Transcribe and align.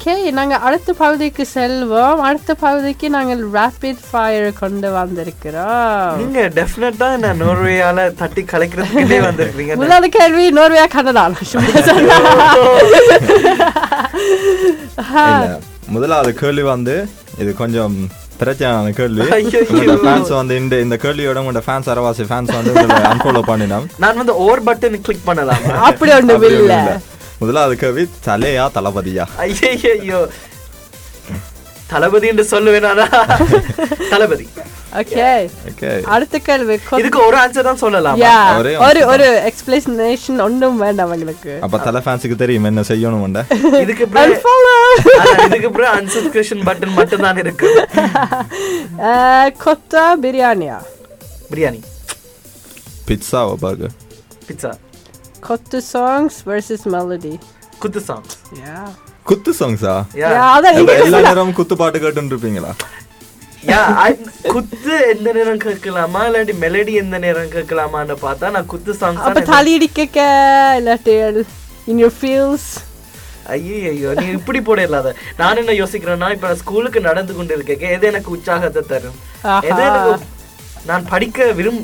Okay 0.00 0.14
நாங்கள் 0.36 0.62
அடுத்த 0.66 0.92
பகுதிக்கு 0.92 1.46
செல்வோம். 1.54 2.20
அடுத்த 2.28 2.54
பகுதிக்கு 2.54 3.10
நாங்கள் 3.10 3.42
ரேபிட் 3.56 4.02
ஃபயர் 4.10 4.52
கொண்டு 4.60 4.88
வந்திருக்கிறோம். 4.98 6.16
நீங்க 6.20 6.40
டெஃபினட்டா 6.58 7.08
நான் 7.24 7.42
நோர்வேயால 7.42 8.14
தட்டி 8.20 8.42
கலைக்கிறதுக்கே 8.52 9.18
வந்திருக்கீங்க 9.28 9.74
முதலாவது 9.74 10.08
கேள்வி 10.18 10.46
நோர்வேயா 10.58 10.86
கனடா? 10.88 11.24
முதலாவது 15.96 16.32
கேள்வி 16.34 16.62
வந்து 16.62 17.08
இது 17.38 17.54
கொஞ்சம் 17.54 17.94
பிரச்சனையான 18.40 18.90
கேள்வி. 18.90 19.22
உங்களோட 19.22 19.96
ஃபேன்ஸ் 20.04 20.32
வந்து 20.40 20.56
இந்த 20.56 20.74
இந்த 20.80 20.96
கேள்வியோட 21.02 21.38
உங்களோட 21.42 21.62
ஃபேன்ஸ் 21.66 21.88
அரவாசி 21.94 22.24
ஃபேன்ஸ் 22.30 22.52
வந்து 22.58 22.72
அன்ஃபாலோ 23.12 23.42
பண்ணினோம். 23.50 23.86
நான் 23.98 24.16
வந்து 24.16 24.34
ஓவர் 24.36 24.64
பட்டன் 24.64 25.00
கிளிக் 25.00 25.24
பண்ணலாம்? 25.24 25.64
அப்படி 25.90 26.12
ஒன்றும் 26.12 26.42
இல்ல. 26.42 26.74
முதலாவது 27.40 27.76
கேள்வி 27.76 28.08
தலையா 28.26 28.70
தளபதியா? 28.74 29.24
ஐயோ 29.36 30.28
தளபதி 31.86 32.26
என்று 32.26 32.42
சொல்லுவேன் 32.50 33.08
தளபதி. 34.10 34.48
ஓகே 34.94 35.24
ஓகே 35.70 36.02
அடுத்த 36.02 36.38
கேள்வி 36.38 36.78
கொ- 36.90 36.98
இதுக்கு 36.98 37.26
ஒரு 37.26 37.36
ஆன்சர் 37.36 37.60
தான் 37.60 37.76
சொல்லலாம்? 37.76 38.18
ஒரே 38.58 38.76
ஒரு 38.76 39.26
ஒன்றும் 40.40 40.76
வேண்டாம் 40.76 41.12
எங்களுக்கு. 41.12 41.58
அப்ப 41.60 41.78
தலை 41.78 42.00
ஃபேன்ஸுக்கு 42.04 42.36
தெரியும் 42.36 42.64
என்ன 42.64 42.80
செய்யணும் 42.80 43.42
இதுக்கு 43.80 44.06
இதுக்கு 45.46 45.70
அன்சப்ஸ்கிரிப்ஷன் 45.94 46.64
பட்டன் 46.64 46.92
மட்டும் 46.92 47.20
தான் 47.20 47.36
இருக்கு. 47.36 47.86
அஹ், 48.98 49.50
கொத்தா 49.64 50.04
பிரியாணியா? 50.22 50.78
பிரியாணி. 51.50 51.80
பர்கர் 53.60 53.96
பிட்சா 54.48 54.72
கொத்து 55.46 55.78
சாங்ஸ் 55.92 56.38
வர்சஸ் 56.48 56.86
மெலடி 56.94 57.34
குத்து 57.78 58.00
சாங் 58.06 58.26
குத்து 59.26 59.52
சாங்ஸா 59.58 59.94
யா 60.20 60.28
அப்ப 60.48 60.72
நீங்க 60.78 60.94
எல்லா 61.04 61.20
நேரமும் 61.28 61.58
குத்து 61.58 61.74
பாட்டு 61.80 62.02
கேட்டுன்னு 62.02 62.32
இருப்பீங்களா 62.34 62.72
யா 63.64 63.80
குத்து 64.52 64.92
எந்த 65.10 65.30
நேரம் 65.32 65.64
கேட்கலாமா 65.64 66.20
இல்லாட்டி 66.28 66.54
மெலடி 66.62 66.92
எந்த 67.00 67.16
நேரம் 67.24 67.50
கேட்கலாமான்னு 67.54 68.16
பார்த்தா 68.22 68.52
நான் 68.54 68.70
குத்து 68.72 68.94
சாங் 69.00 69.20
அப்ப 69.26 69.42
தலி 69.50 69.72
இடிக்க 69.78 70.20
இல்லாட்டி 70.78 71.16
இன் 71.86 72.00
யூர் 72.04 72.16
ஃபீல்ஸ் 72.18 72.68
ஐயோ 73.52 74.10
நீ 74.16 74.26
இப்படி 74.34 74.60
போட 74.62 74.80
இல்லாத 74.86 75.12
நான் 75.38 75.60
என்ன 75.60 75.72
யோசிக்கிறேன்னா 75.78 76.28
இப்ப 76.34 76.48
நான் 76.48 76.60
ஸ்கூலுக்கு 76.60 77.00
நடந்து 77.06 77.32
கொண்டு 77.34 77.54
இருக்கேன் 77.56 77.94
எது 77.94 78.10
எனக்கு 78.10 78.30
உற்சாகத்தை 78.30 78.82
தரும். 78.90 79.16
எது 79.68 79.80
எனக்கு 79.84 80.12
நான் 80.86 81.04
படிக்க 81.06 81.48
விரும் 81.58 81.80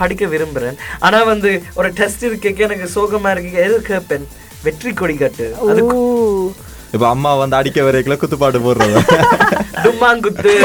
படிக்க 0.00 0.22
விரும்புறேன். 0.34 0.78
ஆனா 1.06 1.18
வந்து 1.32 1.50
ஒரு 1.80 1.88
டெஸ்ட் 2.00 2.24
இருக்கேக்க 2.30 2.68
எனக்கு 2.68 2.88
சோகமா 2.96 3.30
இருக்கு 3.34 3.52
எது 3.66 3.76
கேட்பேன் 3.90 4.26
வெற்றி 4.66 4.90
கொடி 4.92 5.14
கட்டு. 5.22 5.46
அது 5.68 5.80
இப்ப 6.94 7.04
அம்மா 7.08 7.32
வந்து 7.40 7.56
அடிக்க 7.56 7.80
வரைக்கல 7.86 8.14
குத்து 8.20 8.36
பாட்டு 8.38 8.58
போடுறது? 8.58 9.00
டும்மாங்குத்து. 9.84 10.52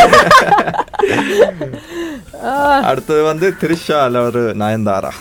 அடுத்தது 2.89 3.21
வந்து 3.23 3.47
த்ரிஷா 3.61 3.97
இல்ல 4.05 4.21
ஒரு 4.29 4.41
நயன்தாரா? 4.61 5.11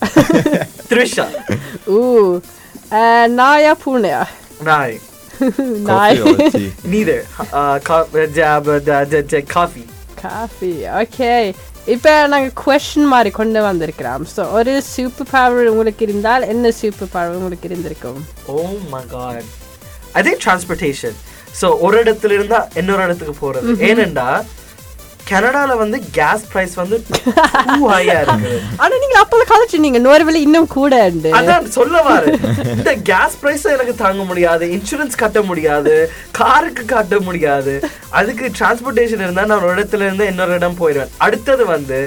த்ரிஷா. 0.90 1.26
ஊ 1.96 1.98
நாயா 3.40 3.72
பூனையா? 3.84 4.22
நாய். 4.62 4.98
நாய். 5.90 6.20
Coffee 9.58 9.82
or 9.82 9.86
காஃபி 10.22 10.72
ஓகே 11.00 11.30
இப்போ 11.94 12.12
நாங்கள் 12.32 12.54
கொஷின் 12.62 13.08
மாதிரி 13.12 13.30
கொண்டு 13.38 13.60
வந்திருக்கிறோம். 13.66 14.22
ஸோ 14.36 14.42
ஒரு 14.58 14.72
சூப்பர் 14.94 15.28
பவர் 15.32 15.70
உங்களுக்கு 15.72 16.02
இருந்தால் 16.08 16.46
என்ன 16.52 16.72
சூப்பர் 16.80 17.12
பவர் 17.14 17.38
உங்களுக்கு 17.38 17.68
இருந்திருக்கும்? 17.70 18.20
Oh 18.56 18.70
my 18.94 19.04
god. 19.16 19.42
I 20.18 20.22
think 20.26 20.38
transportation. 20.46 21.12
So 21.60 21.68
ஒரு 21.86 21.96
இடத்துல 22.04 22.36
இருந்தா 22.38 22.60
இன்னொரு 22.80 23.02
இடத்துக்கு 23.06 23.34
போறது. 23.42 23.70
ஏனெண்டா 23.90 24.28
கனடால 25.30 25.76
வந்து 25.80 25.98
கேஸ் 26.16 26.44
பிரைஸ் 26.50 26.74
வந்து 26.80 26.96
high 27.92 28.08
ஆ 28.14 28.18
இருக்கு 28.24 28.50
ஆனா 28.82 28.94
நீங்க 29.02 29.16
அப்போதான் 29.22 29.50
கதைச்சு 29.52 29.78
நீங்க 29.86 30.00
நோர்வேல 30.06 30.42
இன்னும் 30.46 30.68
கூட 30.76 30.94
உண்டு. 31.10 31.30
அதான் 31.38 31.66
சொல்ல 31.76 32.02
வாரு 32.08 32.30
இந்த 32.74 32.92
கேஸ் 33.10 33.36
பிரைஸ் 33.40 33.64
எனக்கு 33.74 33.94
தாங்க 34.04 34.24
முடியாது 34.30 34.64
இன்சூரன்ஸ் 34.76 35.20
கட்ட 35.22 35.40
முடியாது 35.50 35.94
காருக்கு 36.40 36.84
கட்ட 36.94 37.18
முடியாது. 37.28 37.74
அதுக்கு 38.20 38.46
டிரான்ஸ்போர்ட்டேஷன் 38.58 39.24
இருந்தா 39.26 39.48
நான் 39.50 39.64
ஒரு 39.66 39.74
இடத்துல 39.76 40.06
இருந்து 40.08 40.30
இன்னொரு 40.32 40.56
இடம் 40.60 40.80
போயிடுவேன். 40.80 41.12
அடுத்தது 41.26 41.66
வந்து 41.74 42.00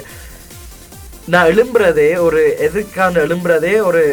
நான் 1.34 1.50
எழும்புறதே 1.53 2.09
ஒரு 2.28 2.41
எதுக்கான 2.68 3.22
எழும்புறதே 3.28 3.75
ஒரு 3.90 4.03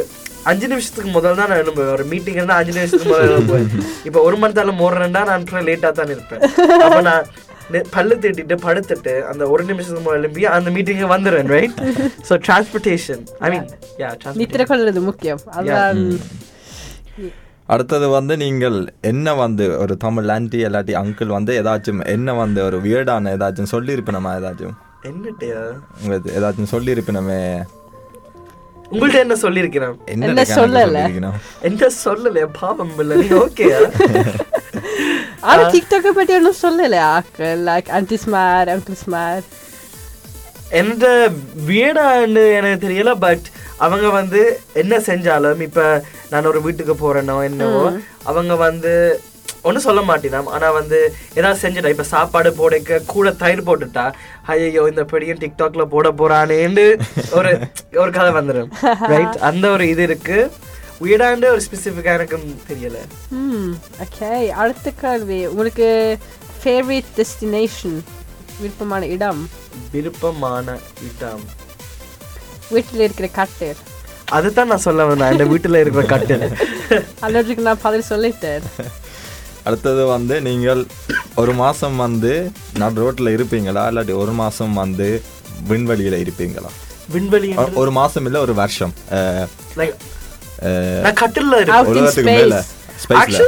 அஞ்சு 0.51 0.67
நிமிஷத்துக்கு 0.73 1.11
முதல்ல 1.15 1.39
தான் 1.41 1.51
நான் 1.53 1.63
எழும்புவேன். 1.63 1.95
ஒரு 1.97 2.05
மீட்டிங் 2.13 2.39
இருந்தா 2.41 2.59
அஞ்சு 2.61 2.75
நிமிஷத்துக்கு 2.77 3.13
முதல்ல 3.13 3.33
எழும்புவேன் 3.33 3.69
இப்போ 4.09 4.21
ஒரு 4.29 4.37
மணி 4.43 4.59
நேரம் 4.61 4.81
மோடுறேன்டா 4.83 5.23
நான் 5.33 5.69
லேட்டா 5.71 5.93
தான் 6.01 6.15
இருப்பேன். 6.17 6.43
அப்ப 6.87 7.01
நான் 7.11 7.27
பல்லு 7.95 8.15
தேட்டிட்டு 8.15 8.57
படுத்துட்டு 8.65 9.15
அந்த 9.31 9.43
ஒரு 9.49 9.63
நிமிஷத்துக்கு 9.65 10.05
முதல்ல 10.07 10.21
எழும்பி 10.21 10.47
அந்த 10.57 10.71
மீட்டிங்க 10.71 11.07
வந்துடுவேன் 11.15 11.53
right 11.57 11.79
so 12.29 12.35
transportation 12.47 13.23
I 13.41 13.51
mean 13.55 13.67
yeah 14.03 14.11
நித்திர 14.41 14.65
கொள்வது 14.65 15.01
முக்கியம். 15.01 15.43
அதான் 15.59 16.01
அடுத்தது 17.69 18.07
வந்து 18.09 18.35
நீங்கள் 18.37 18.77
என்ன 19.11 19.35
வந்து 19.35 19.65
ஒரு 19.79 19.95
தமிழ் 19.97 20.29
ஆன்டி 20.35 20.59
இல்லாட்டி 20.67 20.95
அங்கிள் 21.01 21.37
வந்து 21.37 21.53
ஏதாச்சும் 21.63 22.03
என்ன 22.07 22.35
வந்து 22.35 22.61
ஒரு 22.65 22.79
வியர்டான 22.85 23.33
ஏதாச்சும் 23.37 23.73
சொல்லியிருப்பினமா 23.73 24.33
ஏதாச்சும்? 24.41 24.77
என்னட்டையா 25.11 25.63
உங்களுக்கு 25.99 26.31
ஏதாச்சும் 26.39 26.73
சொல்லியிருப்பினமே? 26.75 27.41
உங்கள்ட்ட 28.93 29.19
என்ன 29.25 29.37
சொல்லியிருக்கிறேன்? 29.37 29.95
என்ன 30.07 30.27
என்ன 30.29 30.43
சொல்லல? 30.59 31.01
என்ன 31.69 31.89
சொல்லலையா 32.05 32.49
பாவம் 32.61 32.93
இல்லை. 33.05 33.17
நீங்க 33.23 33.39
ஆனா 35.43 35.63
டிக்டாக்கை 35.71 36.11
பத்தி 36.13 36.35
ஒன்றும் 36.35 36.63
சொல்லல 36.63 36.99
ஆக்கள் 37.17 37.63
லைக் 37.69 37.91
ஆன்டி 37.91 38.19
ஸ்மார் 38.19 38.71
அங்கிள் 38.71 39.01
ஸ்மார் 39.05 39.45
என்கிட்ட 40.71 41.09
வியடான்னு 41.67 42.45
எனக்கு 42.59 42.85
தெரியல 42.87 43.13
பட் 43.19 43.47
அவங்க 43.79 44.07
வந்து 44.11 44.41
என்ன 44.75 44.99
செஞ்சாலும் 45.07 45.61
இப்ப 45.61 45.81
நான் 46.31 46.47
ஒரு 46.47 46.61
வீட்டுக்கு 46.63 46.95
போறேனோ 46.97 47.37
என்னவோ 47.45 47.83
அவங்க 48.25 48.55
வந்து 48.63 48.93
ஒன்றும் 49.63 49.87
சொல்ல 49.87 50.01
மாட்டேனாம் 50.03 50.47
ஆனா 50.47 50.73
வந்து 50.73 50.99
ஏதாவது 51.35 51.61
செஞ்சுட்டா 51.63 51.93
இப்ப 51.95 52.07
சாப்பாடு 52.11 52.51
போடைக்க 52.59 52.99
கூட 53.07 53.31
தயிர் 53.41 53.67
போட்டுட்டா 53.67 54.05
ஐயோ 54.47 54.83
இந்த 54.89 55.05
பெடியும் 55.05 55.41
டிக்டாக்ல 55.43 55.85
போட 55.87 56.11
போறானேன்னு 56.21 56.87
ஒரு 57.33 57.53
ஒரு 57.99 58.11
கதை 58.11 58.33
வந்துடும் 58.33 58.71
ரைட் 59.09 59.37
அந்த 59.51 59.71
ஒரு 59.71 59.89
இது 59.89 60.03
இருக்கு. 60.03 60.39
வியடாண்டு 61.03 61.47
ஒரு 61.55 61.63
ஸ்பெசிஃபிக்கா 61.67 62.13
எனக்கு 62.19 62.37
தெரியல. 62.71 62.99
ம் 63.41 63.73
ஓகே 64.05 64.31
அடுத்த 64.63 64.93
கேள்வி. 65.03 65.39
உங்களுக்கு 65.51 65.89
ஃபேவரட் 66.61 67.11
டெஸ்டினேஷன் 67.19 67.99
விருப்பமான 68.61 69.07
இடம்? 69.17 69.43
விருப்பமான 69.95 70.67
இடம். 71.09 71.45
வீட்டில் 72.75 73.05
இருக்கிற 73.07 73.29
கட்டர் 73.41 73.81
அதுதான் 74.37 74.71
நான் 74.73 74.85
சொல்ல 74.87 75.05
வந்தேன். 75.09 75.33
இந்த 75.35 75.45
வீட்டுல 75.53 75.81
இருக்கிற 75.83 76.05
கட்டில் 76.15 76.47
அல்லதுக்கு 77.27 77.67
நான் 77.69 77.85
பதில் 77.87 78.09
சொல்லிட்டேன். 78.13 78.65
அடுத்தது 79.69 80.03
வந்து 80.15 80.35
நீங்கள் 80.49 80.81
ஒரு 81.43 81.53
மாசம் 81.61 81.97
வந்து 81.97 82.33
நடு 82.83 82.99
ரோட்ல 83.05 83.35
இருப்பீங்களா? 83.37 83.83
இல்லாட்டி 83.91 84.15
ஒரு 84.23 84.33
மாசம் 84.43 84.75
வந்து 84.83 85.09
விண்வெளியில 85.71 86.19
இருப்பீங்களா? 86.25 86.71
விண்வெளி 87.15 87.49
ஒரு 87.83 87.91
மாசம் 88.01 88.27
இல்ல 88.29 88.39
ஒரு 88.47 88.55
வருஷம். 88.55 88.93
கட்டில்ல 91.17 91.55
உலகத்துக்கு 91.63 92.25
மேல. 92.31 92.59
ஸ்பேஸ்ல 93.03 93.47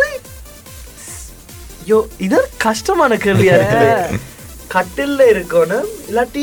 யோ 1.89 1.99
இது 2.25 2.39
கஷ்டமான 2.65 3.19
கேள்வியா 3.23 3.59
கட்டில்ல 4.73 5.21
இருக்கணும் 5.35 5.87
இல்லாட்டி 6.09 6.43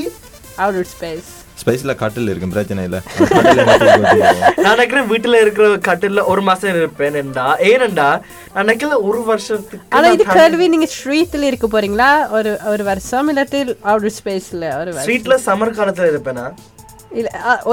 அவுட்டர் 0.58 0.88
ஸ்பேஸ் 0.94 1.32
ஸ்பேஸ்ல 1.60 1.94
கட்டில் 2.00 2.30
இருக்கும் 2.30 2.54
பிரச்சனை 2.54 2.82
இல்ல. 2.88 2.98
நான் 4.58 4.72
நினைக்கிறேன் 4.72 5.08
வீட்டுல 5.12 5.40
இருக்கிற 5.44 5.68
கட்டில்ல 5.88 6.24
ஒரு 6.32 6.42
மாசம் 6.48 6.72
இருப்பேன்டா 6.74 7.46
ஏனண்டா 7.70 8.08
நான் 8.48 8.64
நினைக்கல 8.64 8.98
ஒரு 9.08 9.22
வருஷத்துக்கு 9.30 9.86
ஆனா 9.96 10.10
இது 10.16 10.26
கேள்வி 10.34 10.68
நீங்க 10.74 10.88
ஸ்ட்ரீட்ல 10.94 11.50
இருக்க 11.52 11.70
போறீங்களா 11.70 12.10
ஒரு 12.38 12.52
ஒரு 12.72 12.86
வருஷம் 12.90 13.30
இல்லாட்டி 13.34 13.62
அவுட்டர் 13.86 14.16
ஸ்பேஸ்ல 14.18 14.64
ஒரு 14.76 14.90
வருஷம் 14.90 15.06
ஸ்ட்ரீட்ல 15.08 15.38
சம்மர் 15.48 15.78
காலத்துல 15.80 16.12
இருப்பேனா 16.14 16.46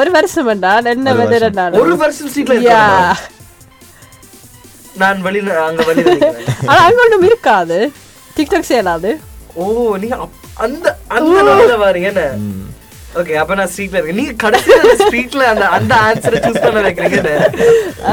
ஒரு 0.01 0.11
வருஷம் 0.17 0.49
வேண்டாம் 0.51 0.91
என்ன 0.95 1.13
ஒரு 1.15 1.21
வெதர் 1.23 1.45
வருஷம். 1.47 1.79
ஒரு 1.83 1.95
வருஷம். 2.03 2.29
யா 2.69 2.83
இருப்பேன் 2.83 3.41
நான் 5.03 5.23
வெளி 5.27 5.41
அங்க 5.69 5.83
நிக்கிறேன். 5.99 6.37
ஆனா 6.71 6.81
அங்க 6.89 7.01
ஒண்ணும் 7.05 7.27
இருக்காது. 7.29 7.79
டிக்டாக் 8.37 8.71
செய்யலாது 8.71 9.11
ஓ 9.63 9.65
நீங்க 10.03 10.17
அந்த 10.65 10.87
அந்த 11.17 11.39
லெவல்ல 11.49 11.77
வாரீங்க 11.85 12.09
என்ன? 12.13 12.25
ஓகே 13.21 13.35
அப்ப 13.41 13.55
நான் 13.59 13.71
ஸ்ட்ரீட்ல 13.73 13.99
இருக்கேன். 13.99 14.19
நீங்க 14.21 14.35
கடைசியில 14.45 14.93
ஸ்ட்ரீட்ல 15.03 15.47
அந்த 15.53 15.65
அந்த 15.79 15.93
ஆன்சரை 16.07 16.39
சூஸ் 16.45 16.63
பண்ண 16.67 16.83
வைக்கிறீங்க? 16.87 17.33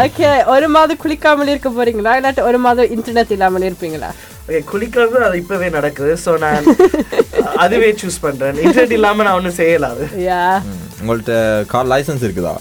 ஓகே 0.04 0.30
ஒரு 0.54 0.68
மாதம் 0.76 1.02
குளிக்காமல் 1.04 1.52
இருக்க 1.54 1.70
போறீங்களா? 1.78 2.14
இல்லாட்டி 2.20 2.44
ஒரு 2.50 2.60
மாதம் 2.66 2.92
இன்டர்நெட் 2.96 3.36
இல்லாமல் 3.38 3.68
இருப்பீங்களா? 3.70 4.10
ஓகே 4.48 4.62
குளிக்கிறது 4.72 5.20
அது 5.28 5.38
இப்பவே 5.44 5.70
நடக்குது. 5.78 6.14
சோ 6.26 6.32
நான் 6.46 6.68
அதுவே 7.66 7.92
சூஸ் 8.02 8.24
பண்றேன். 8.26 8.62
இன்டர்நெட் 8.66 8.98
இல்லாம 9.00 9.24
நான் 9.28 9.38
ஒண்ணும் 9.42 9.60
செய்யல 9.62 9.90
உங்கள்ட்ட 11.02 11.34
கார் 11.66 11.90
லைசன்ஸ் 11.94 12.26
இருக்குதா? 12.28 12.54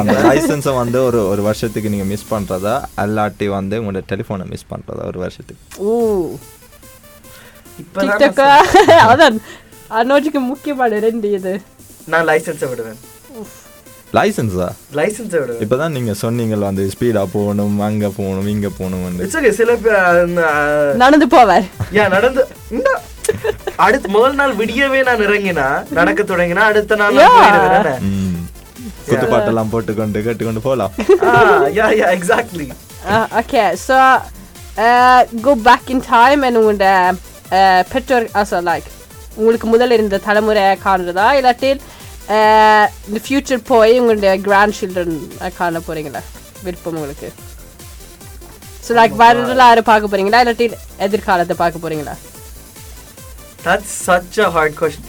அந்த 0.00 0.14
லைசன்ஸை 0.28 0.74
வந்து 0.76 1.04
ஒரு 1.04 1.28
ஒரு 1.28 1.42
வருஷத்துக்கு 1.42 1.92
நீங்க 1.94 2.04
மிஸ் 2.12 2.30
பண்றதா? 2.32 2.74
அல்லாட்டி 3.04 3.46
வந்து 3.56 3.80
உங்களோட 3.82 4.02
டெலிஃபோனை 4.12 4.46
மிஸ் 4.52 4.70
பண்றதா 4.72 5.04
ஒரு 5.10 5.18
வருஷத்துக்கு? 5.18 5.64
டிக்டாக் 7.96 8.40
அதான். 9.12 9.38
அனோஜிக்கு 10.00 10.40
முக்கியமான 10.52 10.98
ரெண்டு 11.06 11.30
இது. 11.38 11.52
நான் 12.12 12.26
லைசன்ஸை 12.28 12.68
விடுவேன். 12.70 12.98
லைசன்ஸா 14.16 14.66
லைசன்ஸை 14.98 15.38
விடுவேன். 15.40 15.60
இப்பதான் 15.64 15.94
நீங்க 15.96 16.12
சொன்னீங்கல்ல 16.22 16.68
வந்து 16.70 16.84
ஸ்பீடா 16.94 17.22
போகணும் 17.32 17.80
அங்க 17.86 18.08
போகணும் 18.18 18.48
இங்க 18.54 18.68
போகணும் 18.78 19.18
இட்ஸ் 19.24 19.36
ஓகே 19.40 19.50
சில 19.60 19.76
பேர் 19.84 20.30
நடந்து 21.02 21.26
போவார். 21.36 21.66
நடந்து 22.16 22.42
இந்த 22.76 22.90
அடுத்த 23.84 24.06
முதல் 24.14 24.38
நாள் 24.40 24.52
விடியவே 24.60 25.00
நான் 25.08 25.24
இறங்கினா 25.26 25.66
நடக்க 25.98 26.20
தொடங்கினா 26.22 26.62
அடுத்த 26.70 26.96
நாள்? 27.00 27.18
குத்துப்பாட்டெல்லாம் 29.08 29.72
போட்டுக்கொண்டு 29.72 30.22
கேட்டுக்கொண்டு 30.26 30.62
Ah, 31.30 31.66
yeah, 31.78 31.90
yeah, 32.00 32.10
exactly. 32.18 32.66
Okay 33.40 33.62
so 33.86 33.96
go 35.46 35.52
back 35.68 35.90
in 35.94 36.04
time 36.12 36.42
and 36.46 36.58
உங்களோட 36.60 36.86
uh, 37.58 37.80
பெற்றோர் 37.92 38.26
also 38.40 38.60
லைக் 38.70 38.88
உங்களுக்கு 39.38 39.66
முதல்ல 39.72 39.96
இருந்த 39.98 40.20
தலைமுறை 40.26 40.64
காணுறதா? 40.84 41.26
இல்லாட்டி 41.38 41.70
இந்த 43.08 43.18
ஃபியூச்சர் 43.24 43.60
போய் 43.72 43.94
உங்களுடைய 44.00 44.32
கிராண்ட் 44.46 44.76
சில்ட்ரன் 44.78 45.16
காண 45.58 45.82
போறீங்களா? 45.88 46.22
விருப்பம் 46.64 46.96
உங்களுக்கு? 47.00 47.28
ஸோ 48.86 48.96
லைக் 49.00 49.14
வரலாறு 49.22 49.82
பார்க்க 49.90 50.12
போறீங்களா? 50.12 50.40
இல்லாட்டி 50.44 50.66
எதிர்காலத்தை 51.06 51.56
பார்க்க 51.62 51.84
போறீங்களா? 51.84 52.16
That's 53.66 53.92
such 54.08 54.38
a 54.38 54.50
hard 54.50 54.76
question. 54.76 55.04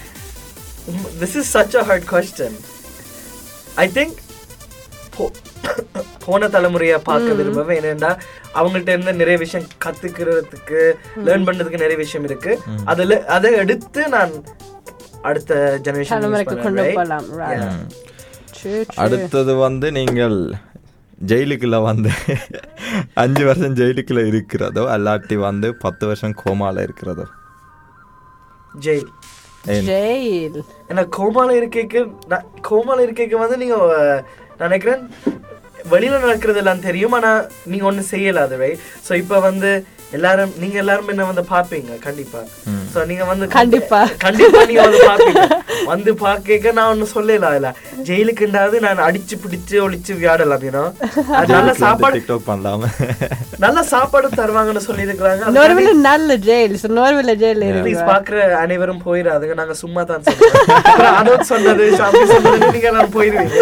This 1.20 1.36
is 1.36 1.46
such 1.50 1.76
a 1.76 1.84
hard 1.84 2.06
question. 2.08 2.52
I 3.78 3.88
think 3.88 4.14
போ- 5.18 5.34
போன 6.26 6.48
தலைமுறையை 6.48 6.98
பார்க்க 7.04 7.34
விரும்புவேன் 7.34 7.80
ஏனென்றா 7.80 8.12
அவங்கள்ட்ட 8.54 8.90
இருந்து 8.90 9.14
நிறைய 9.14 9.38
விஷயம் 9.38 9.68
கத்துக்கிறதுக்கு 9.86 10.80
லேர்ன் 11.26 11.46
பண்றதுக்கு 11.46 11.78
நிறைய 11.78 11.96
விஷயம் 11.96 12.26
இருக்கு 12.26 12.52
அதுல 12.86 13.26
அதை 13.28 13.54
எடுத்து 13.54 14.08
நான் 14.08 14.34
அடுத்த 15.22 15.54
ஜெனரேஷன். 15.84 16.14
அடுத்தது 18.98 19.56
வந்து 19.56 19.92
நீங்கள் 19.92 20.38
ஜெயிலுக்குள்ள 21.26 21.82
வந்து 21.82 22.12
அஞ்சு 23.14 23.46
வருஷம் 23.46 23.76
ஜெயிலுக்குள்ள 23.76 24.28
இருக்கிறதோ 24.28 24.82
அல்லாட்டி 24.96 25.36
வந்து 25.40 25.76
பத்து 25.76 26.06
வருஷம் 26.08 26.36
கோமால 26.46 26.82
இருக்கிறதோ 26.82 27.26
ஜெயில்? 28.86 29.10
ஜெயில் 29.88 30.58
ஏன்னா 30.90 31.04
கோமால 31.18 31.50
இருக்கேக்கு 31.52 32.02
நான் 32.28 32.48
கோமால 32.62 33.00
இருக்கேக்கு 33.08 33.38
வந்து 33.38 33.58
நீங்க 33.58 33.78
நினைக்கிறேன் 34.60 35.02
வெளியில 35.90 36.20
நடக்கிறது 36.20 36.60
எல்லாம் 36.60 36.80
தெரியும் 36.80 37.12
ஆனா 37.12 37.32
நீங்க 37.66 37.86
ஒண்ணு 37.86 38.04
செய்யல 38.12 38.42
அது 38.42 38.58
ரைட் 38.58 38.84
சோ 39.08 39.14
இப்ப 39.14 39.40
வந்து 39.40 39.72
எல்லாரும் 40.12 40.52
நீங்க 40.60 40.78
எல்லாரும் 40.82 41.10
என்ன 41.12 41.24
வந்து 41.30 41.44
பாப்பீங்க 41.52 41.94
கண்டிப்பா. 42.04 42.42
சோ 42.94 43.00
நீங்க 43.10 43.24
வந்து 43.30 43.46
கண்டிப்பா. 43.56 44.00
கண்டிப்பா. 44.24 44.60
நீங்க 44.70 44.84
வந்து 44.86 45.02
பாப்பீங்க 45.10 45.42
வந்து 45.92 46.12
பாக்க 46.22 46.72
நான் 46.78 46.90
ஒண்ணு 46.92 47.06
சொல்லல 47.14 47.50
இல்ல 47.58 47.70
ஜெயிலுக்குண்டாவது 48.08 48.78
நான் 48.86 49.02
அடிச்சு 49.08 49.36
பிடிச்சு 49.44 49.76
ஒளிச்சு 49.86 50.12
விளையாடலாம் 50.16 50.56
அப்படின்னா 50.58 50.84
நல்ல 51.54 51.74
சாப்பாடு 51.84 52.16
டிக்டாக் 52.18 52.48
பண்ணலாம. 52.50 52.90
நல்ல 53.66 53.80
சாப்பாடு 53.92 54.30
தருவாங்கன்னு 54.40 54.86
சொல்லி 54.88 55.08
இருக்கிறாங்க 55.08 55.54
நோர்வில் 55.58 56.02
நல்ல 56.10 56.38
ஜெயில் 56.48 56.76
நோர்வில் 57.00 57.34
ஜெயில் 57.44 57.66
ப்ளீஸ் 57.84 58.04
பாக்குற 58.12 58.38
அனைவரும் 58.64 59.04
போயிடாதுங்க. 59.08 59.56
நாங்க 59.62 59.76
சும்மா 59.84 60.04
தான் 60.12 60.26
சொல்றோம் 60.28 61.18
அனோத் 61.20 61.50
சொன்னது 61.52 61.86
ஷாம்பி 62.00 62.24
சொன்னது 62.34 62.72
நீங்க 62.76 62.90
எல்லாம் 62.92 63.14
போயிருவீங்க. 63.18 63.60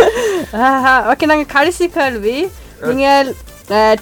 ஓகே 1.11 1.31
நாங்க 1.33 1.47
கடைசி 1.57 1.87
கேள்வி. 1.97 2.37
நீங்க 2.89 3.05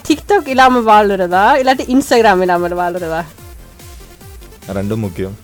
டிக்டாக் 0.07 0.48
இல்லாம 0.54 0.81
வாழுறதா? 0.89 1.44
இல்லாட்டி 1.62 1.86
இன்ஸ்டாகிராம் 1.94 2.42
இல்லாம 2.42 2.68
வாழுறதா? 2.81 3.21
ரெண்டும் 4.77 5.04
முக்கியம். 5.06 5.36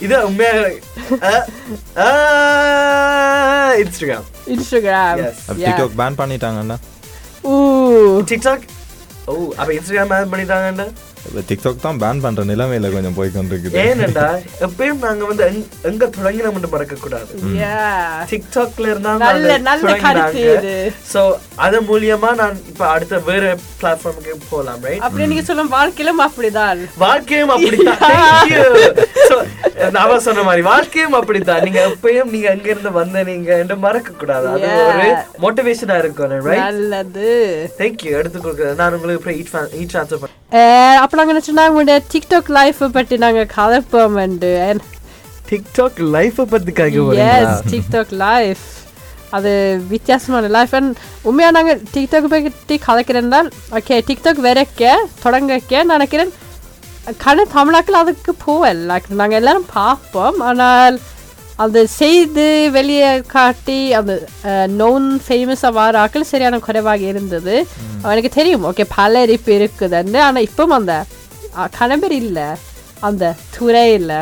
இது 0.00 0.16
உண்மையாக 0.26 0.58
இன்ஸ்டாகிராம் 3.82 4.26
இன்ஸ்டாகிராம் 4.46 5.22
டிக்டாக் 5.60 5.96
பேன் 6.00 6.18
பண்ணிட்டாங்கன்னா 6.20 6.76
ஊ 7.44 7.52
டிக்டாக் 8.30 8.64
ஓ 9.26 9.34
அப்ப 9.56 9.70
இன்ஸ்டாகிராம் 9.72 10.14
ஆட் 10.18 10.32
பண்ணிட்டாங்கடா 10.34 10.86
இப்ப 11.26 11.40
டிக்டாக் 11.48 11.80
தான் 11.80 12.00
பேன் 12.00 12.20
பண்ற 12.20 12.44
நிலைமையில 12.44 12.92
கொஞ்சம் 12.92 13.14
போய் 13.14 13.30
கொண்டிருக்குது. 13.34 13.78
ஏனண்டா 13.80 14.26
எப்பயும் 14.60 14.98
நாங்க 14.98 15.24
வந்து 15.24 15.44
எங்க- 15.46 15.66
எங்க 15.82 16.06
தொடங்கினோம் 16.06 16.52
மட்டும் 16.52 16.70
மறக்க 16.70 16.94
கூடாது 16.94 17.32
yeah. 17.54 18.12
டிக்டாக்ல 18.30 18.80
இருந்தா 18.80 19.16
நல்ல 19.16 19.58
நல்ல 19.58 19.94
கருத்து 19.96 20.40
இது. 20.54 20.92
சோ 21.12 21.22
அது 21.56 21.80
மூலியமா 21.82 22.34
நான் 22.34 22.60
இப்ப 22.68 22.88
அடுத்த 22.88 23.18
வேற 23.18 23.56
பிளாட்ஃபார்முக்கு 23.82 24.34
போலாம் 24.50 24.82
ரைட் 24.82 25.00
அப்படி 25.00 25.26
நீங்க 25.26 25.42
சொல்லும் 25.42 25.68
வாழ்க்கையிலும் 25.68 26.22
அப்படிதான். 26.28 26.80
வாழ்க்கையும் 26.96 27.48
அப்படித்தான். 27.48 28.00
Thank 28.00 28.52
you. 28.52 28.64
So, 29.28 29.36
நான் 29.90 30.20
சொன்ன 30.20 30.42
மாதிரி 30.42 30.62
வாழ்க்கையும் 30.62 31.12
அப்படித்தான். 31.12 31.62
நீங்க 31.62 31.88
எப்பயும் 31.88 32.24
நீங்க 32.24 32.50
அங்க 32.50 32.70
இருந்து 32.70 32.92
வந்த 32.92 33.22
நீங்க 33.22 33.58
என்று 33.58 33.76
மறக்க 33.76 34.12
கூடாது 34.12 34.48
அது. 34.48 34.68
ஒரு 34.86 35.08
மோட்டிவேஷனா 35.42 35.98
இருக்கும் 35.98 36.40
ரைட் 36.40 36.58
நல்லது. 36.58 37.28
தேங்க்யூ 37.78 38.10
எடுத்து 38.12 38.38
கொடுக்குறேன் 38.38 38.74
நான் 38.74 38.94
உங்களுக்கு 38.94 39.30
இ 39.30 39.46
இ 39.80 39.88
ட்ரான்ஸ்ஃபர் 39.92 40.36
பண்ணேன் 40.52 40.60
அஹ், 40.60 41.00
அப்ப 41.00 41.16
நாங்க 41.16 41.32
நினைச்சோம்னா 41.32 41.68
உங்களுடைய 41.68 42.02
டிக்டாக் 42.12 42.50
லைஃப் 42.50 42.92
பற்றி 42.92 43.16
நாங்க 43.16 43.46
கதைப்போம் 43.56 44.18
டிக்டாக் 45.50 45.98
லைஃபை 46.12 46.44
பத்தி 46.44 46.72
கேட்க 46.72 47.04
எஸ் 47.26 47.62
டிக்டாக் 47.70 48.10
லைஃப் 48.18 48.64
அது 49.30 49.50
வித்தியாசமான 49.88 50.48
லைஃப் 50.48 50.74
அண்ட் 50.74 50.96
உண்மையாக 51.22 51.50
நாங்கள் 51.52 51.80
டிக்டாக் 51.94 52.28
பற்றி 52.28 52.78
கதைக்கிறேன்னால் 52.86 53.48
ஓகே 53.70 54.02
டிக்டாக் 54.08 54.40
வரைக்க 54.40 54.92
தொடங்கக்க 55.24 55.84
நினைக்கிறேன் 55.84 56.32
கண 57.18 57.44
தமிழாக்கள் 57.54 57.92
அதுக்கு 57.92 58.34
போவல் 58.34 58.78
லைக் 58.86 59.08
நாங்கள் 59.10 59.36
எல்லாரும் 59.36 59.66
பார்ப்போம். 59.72 60.40
ஆனால் 60.40 60.96
அது 61.64 61.80
செய்து 62.00 62.44
வெளியே 62.76 63.10
காட்டி 63.34 63.78
அந்த 63.98 64.12
நோன் 64.80 65.06
ஃபேமஸாக 65.26 65.76
வர 65.78 65.94
ஆக்கள் 66.04 66.30
சரியான 66.32 66.58
குறைவாக 66.66 67.02
இருந்தது. 67.12 67.54
எனக்கு 68.12 68.30
தெரியும் 68.36 68.66
ஓகே 68.70 68.84
பல 68.98 69.22
இப்போ 69.36 69.52
இருக்குதுன்னு. 69.60 70.20
ஆனால் 70.26 70.46
இப்பவும் 70.48 70.78
அந்த 70.80 70.94
கணவர் 71.78 72.14
இல்லை. 72.22 72.48
அந்த 73.08 73.24
துறை 73.56 73.86
இல்லை. 74.00 74.20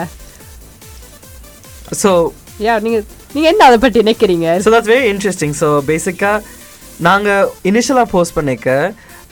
ஸோ 2.03 2.11
யா 2.67 2.75
நீங்கள் 2.85 3.05
நீங்கள் 3.35 3.53
என்ன 3.53 3.65
அதை 3.69 3.79
பற்றி 3.85 4.05
நினைக்கிறீங்க? 4.05 4.49
So 4.65 4.71
that's 4.75 4.93
very 4.95 5.07
interesting 5.13 5.57
so 5.63 5.69
பேசிக்காக 5.91 6.45
நாங்கள் 7.07 7.49
இனிஷியலாக 7.71 8.13
போஸ்ட் 8.15 8.37
பண்ணிக்க 8.39 8.71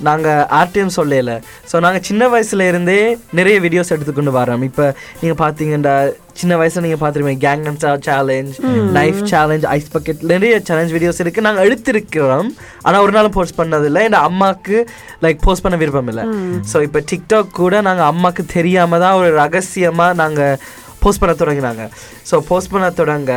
நாங்கள் 0.08 0.42
ஆர்டிஎம் 0.60 0.92
சொல்லல. 0.96 1.32
ஸோ 1.70 1.76
நாங்கள் 1.84 2.04
சின்ன 2.08 2.28
வயசுல 2.34 2.66
இருந்தே 2.70 3.00
நிறைய 3.38 3.56
வீடியோஸ் 3.64 3.94
எடுத்துக்கொண்டு 3.96 4.32
வரோம். 4.40 4.62
இப்போ 4.70 4.86
நீங்கள் 5.22 5.40
பார்த்தீங்கன்னா 5.44 5.94
சின்ன 6.40 6.52
வயசுல 6.60 6.84
நீங்கள் 6.86 7.00
பார்த்துருப்பீங்க 7.02 7.44
கேங் 7.46 7.64
நம்ஸா 7.66 7.90
challenge 8.08 8.54
knife 8.98 9.20
challenge 9.32 9.66
ice 9.74 9.90
bucket 9.96 10.22
நிறைய 10.34 10.54
சேலஞ்ச் 10.68 10.94
வீடியோஸ் 10.96 11.20
இருக்குது 11.24 11.46
நாங்கள் 11.48 11.66
எடுத்திருக்கிறோம். 11.68 12.48
ஆனால் 12.86 13.02
ஒரு 13.06 13.12
நாளும் 13.16 13.36
போஸ்ட் 13.38 13.58
பண்ணதில்லை. 13.60 14.02
என் 14.08 14.20
அம்மாவுக்கு 14.28 14.78
லைக் 15.26 15.44
போஸ்ட் 15.46 15.64
பண்ண 15.66 15.78
விருப்பம் 15.82 16.10
இல்லை. 16.12 16.24
ஸோ 16.72 16.80
இப்போ 16.86 17.02
டிக்டாக் 17.12 17.58
கூட 17.62 17.82
நாங்கள் 17.88 18.08
அம்மாவுக்கு 18.12 18.44
தெரியாமல் 18.56 19.04
தான் 19.04 19.18
ஒரு 19.20 19.30
ரகசியமாக 19.42 20.18
நாங்கள் 20.22 20.58
போஸ்ட் 21.04 21.23
பண்ண 21.23 21.34
தொடங்கினாங்க. 21.42 21.84
ஸோ 22.30 22.34
போஸ்ட் 22.50 22.73
பண்ண 22.75 22.88
தொடங்க 23.00 23.32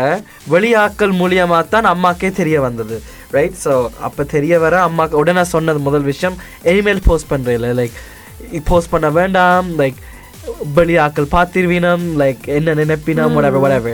வெளியாக்கள் 0.56 1.14
மூலியமாக 1.22 1.64
தான் 1.74 1.90
அம்மாக்கே 1.94 2.32
தெரிய 2.42 2.58
வந்தது 2.68 2.98
ரைட் 3.38 3.58
ஸோ 3.66 3.74
அப்போ 4.08 4.24
தெரிய 4.36 4.60
வர 4.66 4.76
அம்மாக்கு 4.90 5.22
உடனே 5.22 5.46
சொன்னது 5.56 5.82
முதல் 5.88 6.06
விஷயம் 6.12 6.38
இனிமேல் 6.72 7.08
போஸ்ட் 7.08 7.32
பண்ணுறதில்ல 7.32 7.72
லைக் 7.82 7.98
போஸ்ட் 8.70 8.94
பண்ண 8.94 9.10
வேண்டாம் 9.20 9.68
லைக் 9.82 10.00
வெளியாக்கள் 10.78 11.34
பார்த்திருவீனம் 11.34 12.06
லைக் 12.22 12.44
என்ன 12.58 12.76
நினைப்பினம் 12.82 13.34
whatever 13.38 13.60
whatever. 13.66 13.94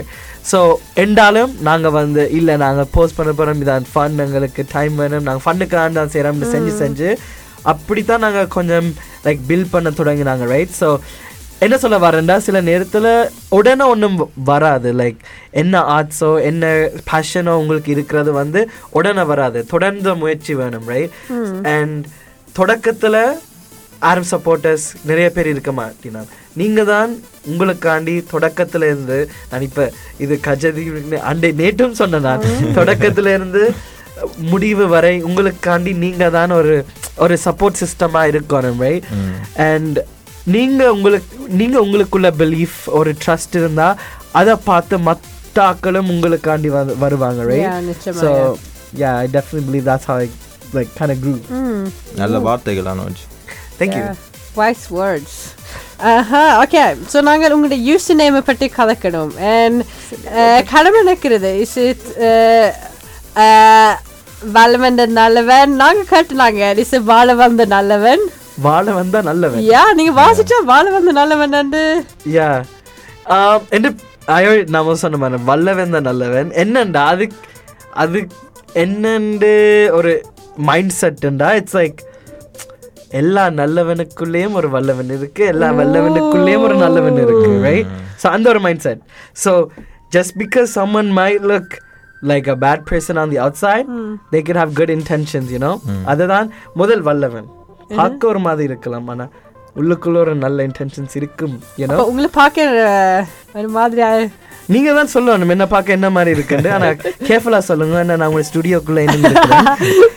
ஸோ 0.50 0.58
எண்டாலும் 1.02 1.52
நாங்கள் 1.68 1.94
வந்து 1.96 2.22
இல்லை 2.38 2.54
நாங்கள் 2.64 2.88
போஸ்ட் 2.94 3.16
பண்ண 3.18 3.30
போகிறோம் 3.32 3.60
இதான் 3.62 3.86
ஃபன் 3.92 4.18
எங்களுக்கு 4.24 4.62
டைம் 4.74 4.94
வேணும் 5.02 5.24
நாங்கள் 5.28 5.44
ஃபன்னுக்கான 5.44 5.96
தான் 5.98 6.12
செய்கிறோம்னு 6.14 6.50
செஞ்சு 6.54 6.72
செஞ்சு 6.82 7.08
அப்படித்தான் 7.72 8.24
நாங்கள் 8.24 8.50
கொஞ்சம் 8.56 8.88
லைக் 9.26 9.40
பில்ட் 9.50 9.72
பண்ண 9.74 9.90
தொடங்கினாங்க 10.00 10.46
ரைட் 10.54 10.74
ஸோ 10.80 10.88
என்ன 11.64 11.76
சொல்ல 11.78 11.96
வரேன்டா 12.00 12.36
சில 12.46 12.60
நேரத்தில் 12.68 13.08
உடனே 13.58 13.84
ஒன்றும் 13.92 14.16
வராது. 14.48 14.88
லைக் 15.00 15.18
என்ன 15.60 15.82
ஆர்ட்ஸோ 15.96 16.30
என்ன 16.48 16.64
பேஷனோ 17.08 17.52
உங்களுக்கு 17.60 17.90
இருக்கிறது 17.96 18.30
வந்து 18.40 18.60
உடனே 18.98 19.24
வராது. 19.32 19.58
தொடர்ந்த 19.72 20.14
முயற்சி 20.22 20.54
வேணும் 20.60 20.88
ரைட் 20.92 21.14
அண்ட் 21.74 22.00
தொடக்கத்தில் 22.54 23.20
ஆரம் 24.02 24.30
சப்போர்ட்டர்ஸ் 24.32 24.86
நிறைய 25.04 25.28
பேர் 25.30 25.52
இருக்க 25.52 25.70
மாட்டினாங்க 25.72 26.30
நீங்கள் 26.56 26.90
தான் 26.90 27.10
உங்களுக்காண்டி 27.50 28.14
தொடக்கத்துல 28.32 28.88
இருந்து 28.90 29.18
நான் 29.50 29.66
இப்போ 29.68 29.84
இது 30.24 30.34
கஜதி 30.46 30.82
அண்டை 31.30 31.50
நேற்றும் 31.62 31.98
சொன்னேன் 32.00 32.26
நான். 32.28 32.44
தொடக்கத்துல 32.78 33.32
இருந்து 33.38 33.62
முடிவு 34.52 34.84
வரை 34.92 35.14
உங்களுக்காண்டி 35.28 35.92
நீங்கள் 36.04 36.34
தான் 36.36 36.52
ஒரு 36.58 36.74
ஒரு 37.18 37.34
சப்போர்ட் 37.46 37.80
சிஸ்டமாக 37.82 38.30
இருக்கணும் 38.32 38.82
ரைட் 38.84 39.08
அண்ட் 39.66 39.98
நீங்கள் 40.52 40.92
உங்களுக்கு 40.96 41.36
நீங்கள் 41.60 41.82
உங்களுக்குள்ள 41.84 42.28
பிலீஃப் 42.40 42.78
ஒரு 42.98 43.10
ட்ரஸ்ட் 43.22 43.54
இருந்தால் 43.60 43.98
அதை 44.40 44.54
பார்த்து 44.68 44.94
மற்ற 45.08 45.56
ஆக்களும் 45.70 46.10
உங்களுக்காண்டி 46.14 46.70
வந்து 46.76 46.94
வருவாங்க 47.04 47.40
Yeah, 47.60 47.76
right 47.88 48.20
so 48.22 48.30
yeah. 48.30 48.54
yeah 49.02 49.14
I 49.24 49.28
definitely 49.36 49.64
believe 49.68 49.86
that's 49.90 50.06
how 50.10 50.16
I 50.24 50.28
like 50.76 50.90
kind 51.00 51.12
of 51.14 51.18
grew. 51.24 51.38
ம் 51.58 51.86
நல்ல 52.20 52.38
வார்த்தைகள் 52.48 52.90
அனுஜ். 52.94 53.22
Thank 53.80 53.94
you. 53.98 54.04
Wise 54.60 54.86
words 54.98 55.38
okay 56.62 56.82
so 57.12 57.18
நாங்கள் 57.28 57.54
உங்களுடைய 57.54 57.80
யூஸ் 57.90 58.08
நேமை 58.20 58.42
பற்றி 58.50 58.66
கலக்கணும். 58.78 59.32
அண்ட் 59.54 59.80
கடமை 60.72 61.00
நிற்கிறது 61.10 61.50
இஸ் 61.64 61.76
இட் 61.88 62.04
வல்லவன் 64.56 64.98
நல்லவன்? 65.20 65.72
நாங்கள் 65.82 66.10
கேட்டுனாங்க 66.14 66.72
இஸ் 66.84 66.96
வாழ 67.12 67.34
வந்த 67.42 67.64
நல்லவன்? 67.76 68.24
வாழ 68.66 68.86
வந்தா 68.98 69.20
நல்லவன். 69.28 69.62
யா 69.72 69.82
நீங்க 69.98 70.12
வாசிச்சா 70.18 70.58
வாழ 70.72 70.84
வந்த 70.94 71.12
நல்லவன் 71.20 71.54
யா 72.36 72.48
என்று 73.76 73.90
அயோ 74.34 74.50
நாம 74.74 74.94
சொன்ன 75.02 75.18
மாதிரி 75.22 75.44
வல்லவன் 75.48 75.94
தான் 75.96 76.08
நல்லவன். 76.10 76.50
என்னண்டா 76.62 77.02
அது 77.12 77.24
அது 78.02 78.20
என்னண்டு 78.84 79.50
ஒரு 79.98 80.12
மைண்ட் 80.68 80.94
செட்டுண்டா 81.00 81.48
இட்ஸ் 81.60 81.76
லைக் 81.78 82.00
எல்லா 83.20 83.42
நல்லவனுக்குள்ளேயும் 83.58 84.56
ஒரு 84.60 84.68
வல்லவன் 84.76 85.10
இருக்கு 85.16 85.42
எல்லா 85.52 85.68
வல்லவனுக்குள்ளேயும் 85.80 86.64
ஒரு 86.68 86.76
நல்லவன் 86.84 87.18
இருக்கு 87.24 87.50
ரைட் 87.66 87.90
ஸோ 88.22 88.28
அந்த 88.36 88.48
ஒரு 88.52 88.62
mindset 88.86 89.02
so 89.44 89.52
just 90.16 90.34
because 90.42 90.70
someone 90.78 91.12
may 91.20 91.30
look 91.50 91.74
like 92.22 92.48
a 92.54 92.56
bad 92.64 92.84
person 92.90 93.20
on 93.22 93.32
the 93.34 93.40
outside 93.64 93.90
they 94.32 94.40
can 94.48 94.60
have 94.62 94.72
good 94.80 94.94
intentions 94.98 95.52
you know 95.56 95.72
அதுதான் 96.06 96.48
முதல் 96.82 97.04
வல்லவன். 97.10 97.46
பார்க்க 98.00 98.32
ஒரு 98.32 98.42
மாதிரி 98.46 98.70
இருக்கலாம் 98.70 99.08
ஆனா 99.14 99.26
உள்ளுக்குள்ள 99.80 100.18
ஒரு 100.24 100.32
நல்ல 100.44 100.66
இன்டென்ஷன்ஸ் 100.68 101.14
இருக்கும் 101.20 101.54
அப்ப 101.84 102.02
உங்களை 102.10 102.28
பார்க்க 102.40 103.26
ஒரு 103.60 103.70
மாதிரியா 103.78 104.08
நீங்க 104.74 104.90
தான் 104.96 105.10
சொல்லணும் 105.14 105.52
என்ன 105.54 105.64
பார்க்க 105.72 105.96
என்ன 105.96 106.08
மாதிரி 106.16 106.30
இருக்குன்னு. 106.36 106.70
ஆனா 106.76 106.86
கேர்ஃபுல்லா 107.28 107.58
சொல்லுங்க 107.66 107.98
என்ன 108.04 108.16
நான் 108.20 108.30
உங்க 108.32 108.44
ஸ்டுடியோக்குள்ள 108.50 109.00
என்ன 109.06 109.32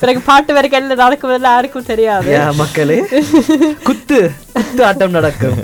பிறகு 0.02 0.20
பாட்டு 0.30 0.52
வரைக்கும் 0.58 0.82
என்ன 0.82 0.98
நடக்கும் 1.02 1.48
யாருக்கும் 1.48 1.90
தெரியாது. 1.92 2.32
மக்களே 2.62 3.00
குத்து 3.88 4.20
குத்து 4.58 4.86
ஆட்டம் 4.90 5.18
நடக்கும். 5.18 5.60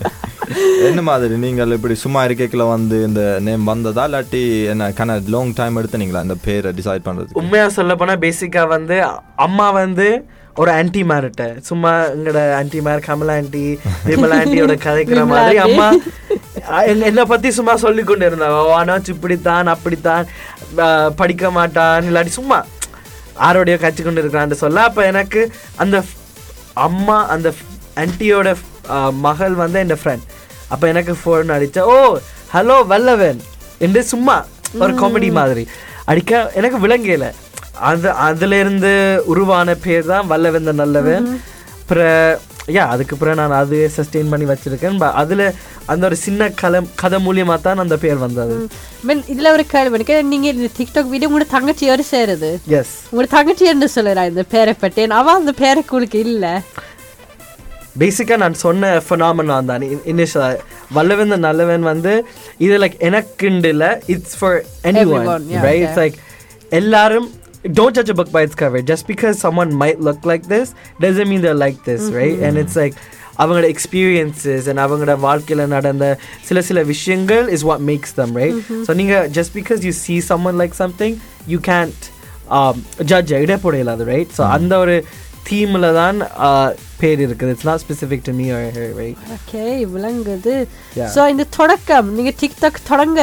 என்ன 0.89 1.01
மாதிரி 1.09 1.35
நீங்கள் 1.45 1.75
இப்படி 1.77 1.95
சும்மா 2.03 2.21
இருக்கைக்குள்ள 2.27 2.65
வந்து 2.75 2.97
இந்த 3.09 3.21
நேம் 3.47 3.69
வந்ததா 3.71 4.05
இல்லாட்டி 4.09 4.41
என்ன 4.73 4.89
கன 4.99 5.19
லாங் 5.35 5.53
டைம் 5.59 5.79
எடுத்தீங்களா 5.81 6.23
இந்த 6.27 6.37
பேரை 6.47 6.71
டிசைட் 6.79 7.07
பண்றதுக்கு? 7.07 7.39
உண்மையா 7.41 7.67
சொல்ல 7.77 7.95
போனா 8.01 8.15
பேசிக்கா 8.25 8.63
வந்து 8.75 8.97
அம்மா 9.47 9.69
வந்து 9.81 10.07
ஒரு 10.55 10.71
ஆன்டி 10.71 11.03
மார்ட்ட. 11.03 11.59
சும்மா 11.59 11.91
எங்கட 12.05 12.53
ஆன்டி 12.53 12.81
மார் 12.81 12.99
கமலா 12.99 13.33
ஆன்டி 13.33 13.79
விமலா 14.05 14.35
ஆன்டியோட 14.39 14.73
கதைக்கிற 14.85 15.25
மாதிரி. 15.27 15.57
அம்மா 15.57 15.87
என்னை 16.85 17.25
பத்தி 17.25 17.51
சும்மா 17.51 17.75
சொல்லி 17.75 18.03
கொண்டு 18.03 18.29
இருந்தாங்க. 18.29 18.57
"ஓ, 18.65 18.79
அனாச் 18.79 19.09
இப்படித்தான் 19.09 19.67
அப்படித்தான். 19.67 20.25
படிக்க 21.15 21.51
மாட்டான். 21.51 22.03
இல்லாட்டி 22.03 22.33
சும்மா 22.39 22.65
ஆரோடைய 23.39 23.77
கட்சி 23.77 24.03
கொண்டு 24.03 24.23
இருக்கிறான்னு 24.23 24.51
சொல்ல. 24.51 24.83
அப்ப 24.83 25.05
எனக்கு 25.05 25.51
அந்த 25.75 26.03
அம்மா 26.73 27.17
அந்த 27.27 27.53
ஆன்டியோட 27.95 28.55
மகள் 29.11 29.53
வந்து 29.53 29.79
என் 29.79 29.97
ஃப்ரெண்ட் 30.03 30.23
அப்ப 30.67 30.87
எனக்கு 30.87 31.13
ஃபோன் 31.23 31.47
அடிச்சா 31.55 31.79
ஓ 31.79 32.17
ஹலோ 32.53 32.77
வல்லவன். 32.87 33.41
என்று 33.77 34.03
சும்மா 34.03 34.45
ஒரு 34.79 34.93
காமெடி 34.93 35.31
மாதிரி. 35.31 35.67
அடிக்க 36.05 36.51
எனக்கு 36.55 36.77
விளங்கல. 36.87 37.25
அது 37.89 38.09
அதுல 38.11 38.57
இருந்து 38.59 38.91
உருவான 39.25 39.75
பேர் 39.75 40.05
தான் 40.05 40.27
வல்லவன் 40.27 40.67
the 40.69 40.75
நல்லவன் 40.81 41.27
அப்புறம் 41.81 42.41
யா 42.75 42.83
அதுக்கு 42.93 43.13
அப்புறம் 43.15 43.37
நான் 43.39 43.55
அது 43.61 43.77
சஸ்டெயின் 43.95 44.29
பண்ணி 44.31 44.45
வச்சிருக்கேன். 44.49 44.99
அதுல 45.21 45.53
அந்த 45.85 46.03
ஒரு 46.09 46.15
சின்ன 46.15 46.49
கதை 46.49 46.79
கதை 46.95 47.17
மூலியமா 47.25 47.61
தான் 47.61 47.81
அந்த 47.83 47.95
பேர் 48.03 48.23
வந்தது. 48.25 48.55
மீன் 49.07 49.23
இதுல 49.33 49.51
ஒரு 49.51 49.65
கேள்வி 49.73 49.97
எனக்கு 49.97 50.17
நீங்க 50.23 50.47
இந்த 50.47 50.69
டிக்டாக் 50.77 51.11
வீடியோ 51.13 51.29
உங்களோட 51.29 51.47
தங்கச்சியோடு 51.55 52.03
சேருது. 52.11 52.51
எஸ் 52.79 52.93
உங்களோட 53.11 53.29
தங்கச்சி 53.35 53.65
என்ன 53.65 53.89
சொல்லுறா 53.95 54.25
இந்த 54.31 54.43
பேரை 54.55 54.75
பற்றி. 54.83 55.07
அவ 55.19 55.33
அந்த 55.41 55.51
பேருக்கு 55.51 55.95
உங்களுக்கு 55.95 56.19
இல்ல. 56.19 56.63
பேசிக்காக 57.99 58.37
நான் 58.37 58.61
சொன்ன 58.65 58.95
ஃபினாமனான் 59.07 59.69
தான். 59.71 59.83
இனிஷியல் 60.13 60.59
வல்லவன் 60.93 61.39
நல்லவன் 61.47 61.83
வந்து 61.91 62.13
இது 62.57 62.77
லைக் 62.83 62.97
எனக்குண்டு 63.09 63.65
இல்லை. 63.65 63.91
It's 64.07 64.37
for 64.39 64.59
anyone 65.17 65.47
right 65.69 65.97
like 66.01 66.19
எல்லாரும் 66.69 67.29
don't 67.63 67.95
judge 67.95 68.09
a 68.09 68.13
book 68.13 68.31
by 68.31 68.41
its 68.41 68.55
cover 68.55 68.81
just 68.81 69.07
because 69.07 69.39
someone 69.39 69.73
might 69.73 69.99
look 69.99 70.25
like 70.25 70.43
this 70.43 70.75
doesn't 70.99 71.29
mean 71.29 71.41
they're 71.41 71.53
like 71.55 71.83
this 71.83 72.11
right 72.11 72.39
and 72.39 72.57
it's 72.57 72.75
like 72.75 72.95
அவங்களோட 73.39 73.67
எக்ஸ்பீரியன்சஸ் 73.73 74.65
அண்ட் 74.69 74.81
அவங்களோட 74.83 75.13
வாழ்க்கையில் 75.19 75.63
நடந்த 75.67 76.05
சில 76.43 76.61
சில 76.61 76.83
விஷயங்கள் 76.83 77.45
is 77.49 77.63
what 77.63 77.79
makes 77.79 78.13
them 78.13 78.35
right 78.35 78.59
so 78.87 78.93
நீங்கள் 78.93 79.29
just 79.37 79.53
because 79.59 79.79
you 79.87 79.93
see 80.01 80.19
someone 80.21 80.57
like 80.63 80.73
something 80.73 81.13
you 81.47 81.59
can't 81.69 82.01
um, 82.57 82.77
judge 83.11 83.31
இடை 83.41 83.57
போட 83.63 83.77
இல்லாது 83.83 84.05
ரைட் 84.13 84.33
ஸோ 84.37 84.43
அந்த 84.57 84.77
ஒரு 84.77 84.97
தீமில் 85.49 85.87
தான் 86.01 86.19
uh, 86.47 86.67
பேர் 87.01 87.21
இருக்குது 87.27 87.53
it's 87.53 87.67
not 87.69 87.81
specific 87.85 88.25
to 88.27 88.33
me 88.33 88.45
or 88.57 88.61
her 88.77 88.87
right 89.01 89.17
okay 89.37 89.63
விளங்குது. 89.95 90.55
ஸோ 91.15 91.29
இந்த 91.29 91.45
தொடக்கம் 91.59 92.09
நீங்க 92.17 92.33
டிக்டாக் 92.43 92.79
தொடங்க 92.91 93.19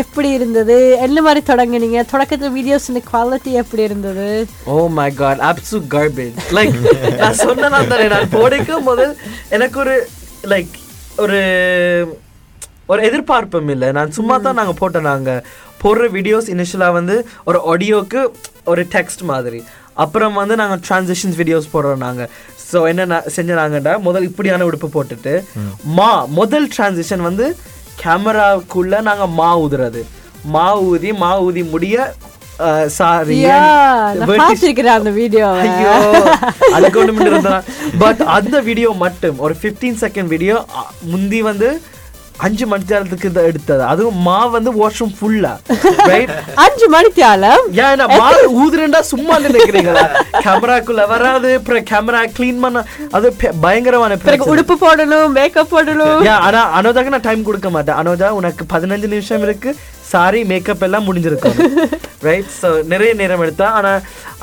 எப்படி 0.00 0.28
இருந்தது? 0.36 0.76
என்ன 1.04 1.18
மாதிரி 1.26 1.40
தொடங்குனீங்க? 1.50 2.00
தொடக்கத்துல 2.12 2.48
வீடியோஸ் 2.56 2.86
குவாலிட்டி 3.10 3.50
எப்படி 3.62 3.82
இருந்தது? 3.88 4.26
ஓ 4.72 4.76
my 4.98 5.08
god 5.20 5.42
absolute 5.50 5.86
garbage. 5.94 6.38
Like 6.56 6.74
நான் 7.20 7.38
சொன்னேன் 7.42 7.90
தானே 7.92 8.06
நான் 8.14 8.32
போடைக்கும் 8.36 8.86
முதல் 8.90 9.12
எனக்கு 9.56 9.78
ஒரு 9.84 9.94
லைக் 10.52 10.74
ஒரு 11.24 11.40
ஒரு 12.92 13.00
எதிர்பார்ப்பும் 13.08 13.70
இல்லை. 13.74 13.88
நான் 13.98 14.16
சும்மா 14.16 14.36
தான் 14.46 14.58
நாங்கள் 14.60 14.78
போட்டோம். 14.80 15.08
நாங்கள் 15.12 15.44
போடுற 15.82 16.08
வீடியோஸ் 16.16 16.50
இனிஷியலாக 16.54 16.96
வந்து 16.98 17.16
ஒரு 17.48 17.58
ஆடியோக்கு 17.72 18.20
ஒரு 18.72 18.82
டெக்ஸ்ட் 18.94 19.22
மாதிரி. 19.32 19.60
அப்புறம் 20.04 20.38
வந்து 20.40 20.54
நாங்கள் 20.62 20.82
ட்ரான்சிஷன்ஸ் 20.86 21.38
வீடியோஸ் 21.40 21.72
போடுறோம் 21.74 22.04
நாங்கள் 22.06 22.30
ஸோ 22.70 22.78
என்ன 22.92 23.20
செஞ்சனாங்கடா 23.36 23.92
முதல் 24.06 24.26
இப்படியான 24.28 24.66
உடுப்பு 24.68 24.88
போட்டுட்டு 24.94 25.34
மா. 25.98 26.10
முதல் 26.40 26.68
ட்ரான்சிஷன் 26.76 27.24
வந்து 27.28 27.46
கேமராவுக்குள்ள 28.02 28.94
நாங்கள் 29.08 29.34
மா 29.40 29.50
ஊதுறது. 29.64 30.02
மா 30.54 30.66
ஊதி 30.90 31.10
மா 31.22 31.30
ஊதி 31.46 31.62
முடிய 31.74 31.96
சாரி 32.96 33.36
அந்த 34.96 35.10
வீடியோ 35.20 35.46
ஐயோ 35.62 35.94
அதுக்கு 36.76 36.98
ஒன்று 37.02 37.54
பட் 38.02 38.20
அந்த 38.36 38.56
வீடியோ 38.68 38.90
மட்டும் 39.04 39.38
ஒரு 39.46 39.54
15 39.64 40.02
செகண்ட் 40.04 40.30
வீடியோ 40.34 40.56
முந்தி 41.12 41.40
வந்து 41.50 41.68
அஞ்சு 42.44 42.64
மணி 42.70 42.84
நேரத்துக்கு 42.90 43.28
இதை 43.30 43.42
எடுத்தது. 43.50 43.82
அதுவும் 43.92 44.18
மா 44.26 44.38
வந்து 44.54 44.70
வாஷ்ரூம் 44.78 45.12
ஃபுல்லா 45.18 45.52
ரைட் 46.12 46.32
அஞ்சு 46.64 46.86
மணித்தியாலம்? 46.94 47.62
ஏன் 47.84 48.02
மா 48.20 48.28
ஊதுறேன்டா 48.62 49.00
சும்மா 49.12 49.34
நினைக்கிறீங்களா 49.46 50.04
கேமராக்குள்ள 50.46 51.04
வராது 51.12 51.50
அப்புறம் 51.58 51.86
கேமரா 51.90 52.20
க்ளீன் 52.36 52.62
பண்ண 52.64 52.84
அது 53.18 53.30
பயங்கரமான. 53.64 54.18
உடுப்பு 54.52 54.76
போடணும் 54.84 55.34
மேக்கப் 55.38 55.72
போடணும். 55.74 56.22
ஆனா 56.48 56.62
அனோதாக்கு 56.78 57.14
நான் 57.16 57.28
டைம் 57.28 57.48
கொடுக்க 57.48 57.70
மாட்டேன். 57.76 57.98
அனோதா 58.02 58.30
உனக்கு 58.40 58.64
பதினஞ்சு 58.74 59.10
நிமிஷம் 59.14 59.46
இருக்கு. 59.48 59.72
சாரி 60.12 60.40
மேக்கப் 60.52 60.86
எல்லாம் 60.86 61.06
முடிஞ்சிருக்கும். 61.08 61.58
ரைட் 62.28 62.50
ஸோ 62.60 62.68
நிறைய 62.92 63.12
நேரம் 63.20 63.42
எடுத்தா 63.44 63.68
ஆனா 63.80 63.92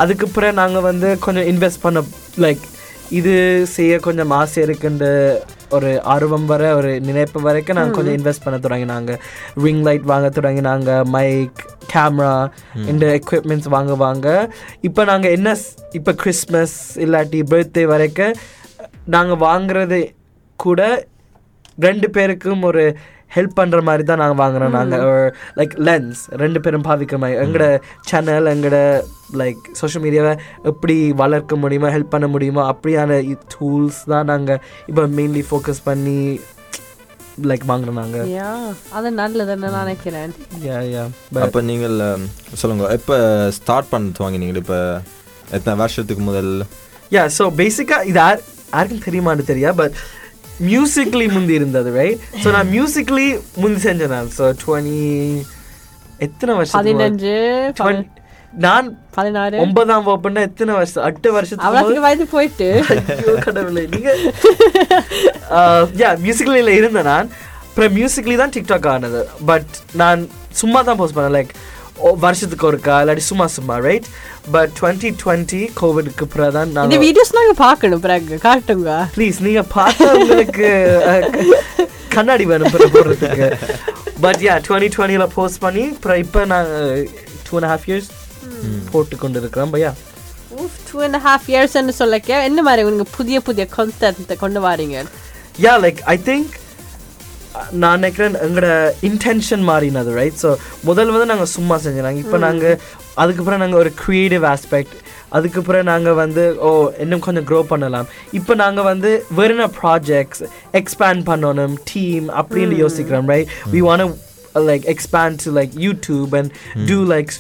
அதுக்கு 0.04 0.28
பிறகு 0.36 0.60
நாங்க 0.62 0.80
வந்து 0.92 1.10
கொஞ்சம் 1.26 1.50
இன்வெஸ்ட் 1.54 1.86
பண்ண 1.86 2.02
லைக் 2.46 2.64
இது 3.20 3.34
செய்ய 3.78 3.94
கொஞ்சம் 4.06 4.32
ஆசை 4.42 4.60
இருக்குன்ற 4.66 5.08
ஒரு 5.72 5.90
ஆர்வம் 6.14 6.46
வர 6.46 6.64
ஒரு 6.76 6.92
நினைப்பு 7.08 7.42
வரைக்கும் 7.42 7.78
நாங்கள் 7.78 7.98
கொஞ்சம் 7.98 8.18
இன்வெஸ்ட் 8.18 8.44
பண்ண 8.46 8.58
தொடங்கினாங்க. 8.66 9.12
ரிங் 9.64 9.84
லைட் 9.88 10.08
வாங்க 10.12 10.30
தொடங்கினாங்க 10.40 10.90
மைக் 11.16 11.62
கேமரா 11.94 12.34
இந்த 12.92 13.06
எக்யூப்மெண்ட்ஸ் 13.20 13.70
வாங்க 13.76 13.96
வாங்க. 14.06 14.28
இப்போ 14.82 15.04
நாங்கள் 15.04 15.32
என்ன 15.32 15.56
இப்போ 15.92 16.14
கிறிஸ்மஸ் 16.24 16.78
இல்லாட்டி 17.06 17.42
பர்த்டே 17.54 17.86
வரைக்கும் 17.94 18.36
நாங்கள் 19.16 19.42
வாங்குறது 19.48 20.02
கூட 20.60 20.82
ரெண்டு 21.88 22.10
பேருக்கும் 22.10 22.64
ஒரு 22.70 22.84
ஹெல்ப் 23.32 23.56
பண்ற 23.56 23.82
மாதிரி 23.84 24.04
தான் 24.04 24.22
நாங்க 24.22 24.38
வாங்குறோம். 24.40 24.76
நாங்க 24.78 24.96
லைக் 25.58 25.74
லென்ஸ் 25.86 26.22
ரெண்டு 26.42 26.60
பேரும் 26.60 26.88
பாவிக்கிற 26.88 27.20
மாதிரி 27.20 27.40
எங்களோட 27.44 27.68
சேனல் 28.10 28.52
எங்களோட 28.52 28.80
லைக் 29.36 29.62
சோஷியல் 29.80 30.06
மீடியாவை 30.06 30.34
எப்படி 30.72 30.96
வளர்க்க 31.22 31.56
முடியுமா 31.58 31.92
ஹெல்ப் 31.94 32.14
பண்ண 32.14 32.30
முடியுமா 32.30 32.64
அப்படியான 32.72 33.20
டூல்ஸ் 33.54 34.02
தான் 34.12 34.30
நாங்க 34.32 34.52
இப்போ 34.88 35.06
மெயின்லி 35.16 35.44
ஃபோக்கஸ் 35.48 35.84
பண்ணி 35.84 36.18
லைக் 37.44 37.66
வாங்குறோம் 37.68 38.00
நாங்க. 38.00 38.18
யா 38.32 38.50
அது 38.92 39.10
நல்லதுன்னு 39.18 39.68
நான் 39.68 39.84
நினைக்கிறேன். 39.84 40.32
யா 40.66 40.80
யா 40.90 41.04
அப்போ 41.42 41.60
நீங்கள் 41.70 41.96
அஹ், 42.08 42.26
சொல்லுங்க. 42.56 42.86
எப்போ 42.98 43.16
ஸ்டார்ட் 43.58 43.92
பண்ண 43.92 44.16
துவங்கினீங்க 44.18 44.64
இப்போ 44.64 44.80
எத்தனை 45.52 45.76
வருஷத்துக்கு 45.80 46.24
முதல்? 46.24 46.52
யா 47.12 47.24
ஸோ 47.38 47.46
பேசிக்காக 47.58 48.06
இது 48.06 48.20
யார் 48.20 48.42
யாருக்கும் 48.74 49.06
தெரியுமான்னு 49.06 49.48
தெரியா 49.48 49.72
பட் 49.80 49.96
மியூசிக்லி 50.62 51.32
முந்தி 51.32 51.54
இருந்தது 51.54 51.92
ரைட் 51.92 52.18
ஸோ 52.44 52.52
நான் 52.52 52.68
மியூசிக்லி 52.68 53.26
முந்தி 53.56 53.90
செஞ்சேன் 53.90 54.08
நான். 54.08 54.30
ஸோ 54.38 54.54
டுவெண்ட்டி 54.62 55.00
எத்தனை 56.18 56.56
வருஷம் 56.56 56.80
பதினஞ்சு 56.80 57.36
பதி- 57.80 58.08
நான் 58.58 58.88
பதினாறு. 59.12 59.58
ஒன்பதாம் 59.58 60.08
வகுப்புன்னா 60.08 60.40
எத்தனை 60.40 60.74
வருஷம் 60.74 61.04
எட்டு 61.04 61.32
வருஷத்துக்கு 61.32 62.00
வயது 62.00 62.26
போயிட்டு. 62.28 62.68
கடவுளே 63.40 63.88
நீங்க 63.90 64.16
யா 65.98 66.10
மியூசிக்கலில் 66.24 66.68
இருந்தேன் 66.72 67.04
நான். 67.04 67.30
அப்புறம் 67.64 67.96
மியூசிக்கலி 67.96 68.36
தான் 68.36 68.50
டிக்டாக் 68.50 68.88
ஆனது. 68.88 69.22
பட் 69.46 69.72
நான் 69.94 70.22
சும்மா 70.52 70.82
தான் 70.82 70.96
போஸ்ட் 70.96 71.16
பண்ணேன். 71.16 71.36
லைக் 71.38 71.54
வருஷத்துக்கு 72.26 72.68
ஒருக்கா? 72.72 72.96
இல்லாட்டி 73.02 73.24
சும்மா 73.30 73.46
சும்மா 73.56 73.76
ரைட் 73.88 74.08
பட் 74.54 74.72
டுவெண்ட்டி 74.80 75.10
டுவெண்ட்டி 75.24 75.62
கோவிட்க்கு 75.82 76.26
அப்புறம் 76.28 76.54
தான் 76.58 76.72
நான் 76.76 77.04
வீடியோஸ் 77.08 77.34
நாங்க 77.38 77.54
பார்க்கணும் 77.66 78.04
பிறகு. 78.06 78.36
காட்டுங்க. 78.48 78.94
ப்ளீஸ் 79.18 79.40
நீங்க 79.48 79.64
பார்த்தா 79.76 80.08
உங்களுக்கு 80.20 80.70
கண்ணாடி 82.16 82.46
வேணும் 82.52 82.74
பிறகு 82.76 82.96
போடுறதுக்கு. 82.96 83.50
பட் 84.26 84.42
யா 84.48 84.56
டுவெண்ட்டி 84.68 84.90
டுவெண்ட்டியில் 84.96 85.34
போஸ்ட் 85.38 85.62
பண்ணி 85.66 85.84
அப்புறம் 85.96 86.22
இப்போ 86.26 86.42
நான் 86.54 86.72
டூ 87.48 87.60
அண்ட் 87.60 87.70
ஹாஃப் 87.74 87.88
இயர்ஸ் 87.90 88.10
போட்டு 88.94 89.18
கொண்டு 89.24 89.40
இருக்கிறேன் 89.42 89.74
பையா 89.76 89.92
டூ 90.90 91.00
அண்ட் 91.08 91.20
ஹாஃப் 91.28 91.48
இயர்ஸ்ன்னு 91.54 91.96
சொல்லக்க 92.02 92.42
என்ன 92.50 92.62
மாதிரி 92.68 92.86
உங்களுக்கு 92.88 93.18
புதிய 93.20 93.40
புதிய 93.50 93.66
கான்டென்ட் 93.78 94.34
கொண்டு 94.44 94.62
வாரீங்க? 94.68 94.98
யா 95.66 95.76
லைக் 95.86 96.02
ஐ 96.14 96.18
திங்க் 96.30 96.52
நான் 97.82 98.00
நினைக்கிறேன் 98.00 98.36
எங்களோட 98.46 98.70
இன்டென்ஷன் 99.10 99.64
மாறினது 99.70 100.12
ரைட் 100.20 100.40
ஸோ 100.44 100.52
முதல் 100.90 101.12
வந்து 101.14 101.30
நாங்கள் 101.32 101.52
சும்மா 101.58 101.78
செஞ்சோம். 101.86 102.20
இப்போ 102.24 102.38
நாங்கள் 102.48 102.78
அதுக்கப்புறம் 103.24 103.62
நாங்கள் 103.64 103.82
ஒரு 103.84 103.92
க்ரியேட்டிவ் 104.04 104.46
ஆஸ்பெக்ட் 104.54 104.98
அதுக்கப்புறம் 105.38 105.88
நாங்கள் 105.92 106.18
வந்து 106.24 106.44
ஓ 106.68 106.70
இன்னும் 107.04 107.24
கொஞ்சம் 107.28 107.48
க்ரோ 107.50 107.60
பண்ணலாம். 107.72 108.08
இப்போ 108.40 108.54
நாங்கள் 108.64 108.88
வந்து 108.92 109.12
வெறும் 109.40 109.76
ப்ராஜெக்ட்ஸ் 109.82 110.44
எக்ஸ்பேண்ட் 110.80 111.24
பண்ணணும் 111.32 111.78
டீம் 111.94 112.28
அப்படின்னு 112.42 112.78
யோசிக்கிறோம் 112.84 113.32
right 113.34 113.52
we 113.76 113.82
want 113.90 114.18
like 114.72 114.86
expand 114.96 115.40
to 115.46 115.54
like 115.60 115.74
YouTube 115.88 116.36
and 116.42 116.52
do 116.92 117.00
like 117.14 117.34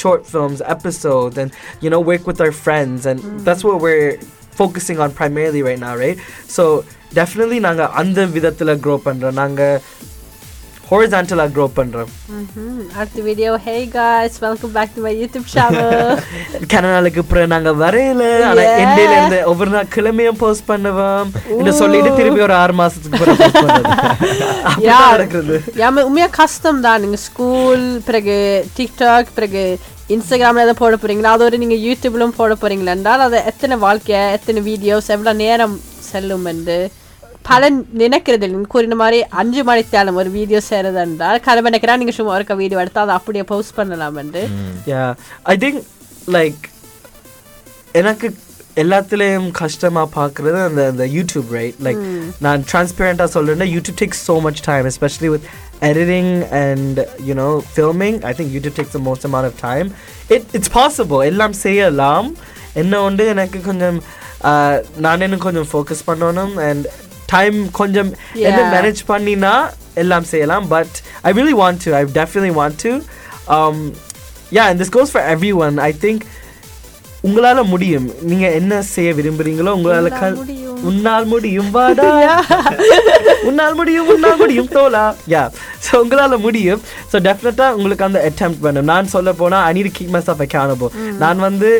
short 0.00 0.22
films, 0.32 0.58
episodes, 0.72 1.36
and 1.42 1.50
you 1.84 1.90
know, 1.92 2.00
work 2.08 2.24
with 2.30 2.40
our 2.44 2.52
friends, 2.64 3.06
and 3.10 3.18
that's 3.46 3.62
what 3.68 3.78
we're 3.84 4.10
focusing 4.58 4.98
on 5.04 5.14
primarily 5.20 5.62
right 5.68 5.80
now, 5.84 5.92
right? 6.02 6.18
So 6.56 6.64
definitely 7.16 7.58
நாங்க 7.66 7.84
அந்த 8.00 8.20
விதத்துல 8.36 8.70
grow 8.84 8.98
பண்றோம். 9.06 9.38
நாங்க 9.42 9.62
ஹொரிசான்டலா 10.90 11.44
grow 11.56 11.66
பண்றோம். 11.78 12.10
அடுத்த 12.98 13.22
video 13.26 13.50
hey 13.64 13.74
guys 13.96 14.34
welcome 14.44 14.72
back 14.76 14.94
to 14.94 15.02
my 15.06 15.12
YouTube 15.22 15.48
channel 15.54 16.22
கனநாளுக்கு 16.72 17.22
அப்புறம் 17.22 17.52
நாங்க 17.54 17.72
வரையில. 17.82 18.22
ஆனா 18.50 18.62
Yeah. 18.62 18.78
எண்டையில 18.84 19.16
இருந்து 19.16 19.40
ஒவ்வொரு 19.50 19.70
நாள் 19.74 19.90
கிழமையும் 19.96 20.40
போஸ்ட் 20.44 20.68
பண்ணுவோம். 20.70 21.28
இன்னும் 21.58 21.80
சொல்லிட்டு 21.82 22.12
திருப்பி 22.20 22.46
ஒரு 22.46 22.56
ஆறு 22.62 22.76
மாசத்துக்கு 22.80 23.18
அப்புறம் 23.18 23.82
நடக்குது 25.12 25.58
யாம 25.82 26.04
உண்மையாக 26.08 26.36
கஷ்டம் 26.40 26.80
தான். 26.86 27.02
நீங்கள் 27.04 27.24
ஸ்கூல் 27.28 27.86
பிறகு 28.08 28.38
டிக்டாக் 28.78 29.36
பிறகு 29.38 29.64
இன்ஸ்டாகிராமில் 30.14 30.64
எதை 30.66 30.74
போட 30.80 30.96
போறீங்களா 31.00 31.32
அது 31.36 31.48
ஒரு 31.50 31.56
நீங்கள் 31.62 31.84
யூடியூப்லும் 31.86 32.36
போட 32.40 32.52
போறீங்களா 32.62 32.96
என்றால் 32.98 33.24
அது 33.28 33.38
எத்தனை 33.52 33.76
வாழ்க்கை 33.86 34.20
எத்தனை 34.36 34.60
வீடியோஸ் 34.70 35.10
எவ்வளோ 35.16 35.32
நேரம் 35.44 35.74
செல்லும் 36.10 36.48
என்று 36.52 36.78
பல 37.48 37.68
நினைக்கிறது 38.00 38.44
இல்லை. 38.46 38.54
நீங்க 38.54 38.70
கூறின 38.74 38.96
மாதிரி 39.02 39.18
அஞ்சு 39.40 39.62
மணித்தாலும் 39.68 40.18
ஒரு 40.22 40.30
வீடியோ 40.38 40.60
செய்கிறது 40.70 41.00
என்றால் 41.04 41.38
கடமை 41.46 41.68
நினைக்கிறா 41.70 41.96
நீங்கள் 42.00 42.16
சும்மா 42.16 42.34
ஒருக்க 42.36 42.56
வீடியோ 42.62 42.80
எடுத்தால் 42.82 43.06
அதை 43.06 43.14
அப்படியே 43.20 43.44
போஸ்ட் 43.52 43.76
பண்ணலாம் 43.78 44.18
என்று. 44.22 44.42
ஐ 45.52 45.56
திங்க் 45.64 45.80
லைக் 46.36 46.60
எனக்கு 48.02 48.28
எல்லாத்துலேயும் 48.82 49.48
கஷ்டமா 49.62 50.02
பார்க்குறது 50.18 50.58
அந்த 50.66 50.82
அந்த 50.92 51.04
யூடியூப் 51.14 51.48
ரைட் 51.58 51.78
லைக் 51.86 52.02
நான் 52.46 52.66
டிரான்ஸ்பேரண்டாக 52.72 53.30
சொல்கிறேன்னா 53.36 53.68
YouTube 53.76 53.98
takes 54.02 54.22
so 54.28 54.36
much 54.48 54.62
time 54.68 54.90
especially 54.92 55.30
with 55.34 55.48
editing 55.88 56.28
and 56.60 56.96
you 57.26 57.34
know 57.38 57.50
filming. 57.74 58.14
I 58.28 58.32
think 58.36 58.48
youtube 58.54 58.74
takes 58.78 58.94
the 58.96 59.02
most 59.08 59.24
amount 59.28 59.46
of 59.48 59.54
time. 59.66 59.88
It 60.34 60.42
it's 60.56 60.70
possible. 60.78 61.20
எல்லாம் 61.30 61.54
செய்யலாம். 61.64 62.28
என்ன 62.80 63.02
உண்டு? 63.08 63.24
எனக்கு 63.34 63.58
கொஞ்சம் 63.68 63.98
நான் 64.98 65.20
இன்னும் 65.20 65.38
கொஞ்சம் 65.38 65.68
ஃபோக்கஸ் 65.72 66.06
பண்ணணும் 66.06 66.54
அண்ட் 66.60 66.86
டைம் 67.26 67.70
கொஞ்சம் 67.70 68.10
என்ன. 68.42 68.60
மேனேஜ் 68.74 69.02
பண்ணினா 69.08 69.54
எல்லாம் 69.94 70.24
செய்யலாம் 70.24 70.68
but 70.68 70.96
I 71.22 71.32
really 71.32 71.54
want 71.54 71.80
to 71.80 71.96
i 71.96 72.04
definitely 72.04 72.54
want 72.62 72.78
to. 72.78 72.92
Um, 73.48 73.76
yeah 74.52 74.70
and 74.70 74.80
this 74.80 74.88
goes 74.88 75.10
for 75.10 75.20
everyone. 75.20 75.78
I 75.80 75.92
think 76.04 76.20
உங்களால 77.24 77.62
முடியும். 77.64 78.12
நீங்க 78.22 78.50
என்ன 78.50 78.82
செய்ய 78.82 79.14
விரும்புறீங்களோ 79.14 79.70
உங்களால 79.76 80.08
க- 80.10 80.36
உன்னால் 80.82 81.24
முடியும் 81.24 81.70
வாடா. 81.70 82.10
உன்னால் 83.48 83.74
முடியும் 83.74 84.08
உன்னால் 84.08 84.36
முடியும் 84.36 84.68
தோலா. 84.68 85.14
யா 85.28 85.42
ஸோ 85.86 85.94
உங்களால 85.96 86.38
முடியும். 86.38 86.82
ஸோ 87.12 87.18
டெஃபினட்டாக 87.18 87.72
உங்களுக்கு 87.72 88.04
அந்த 88.04 88.30
அட்டெம்ப்ட் 88.30 88.60
பண்ணும் 88.60 88.84
நான் 88.84 89.06
சொல்ல 89.06 89.32
போனால் 89.32 89.64
I 89.64 89.82
need 89.82 89.96
keep 89.98 90.14
myself 90.16 90.44
accountable 90.46 90.92
நான் 91.16 91.38
வந்து 91.38 91.70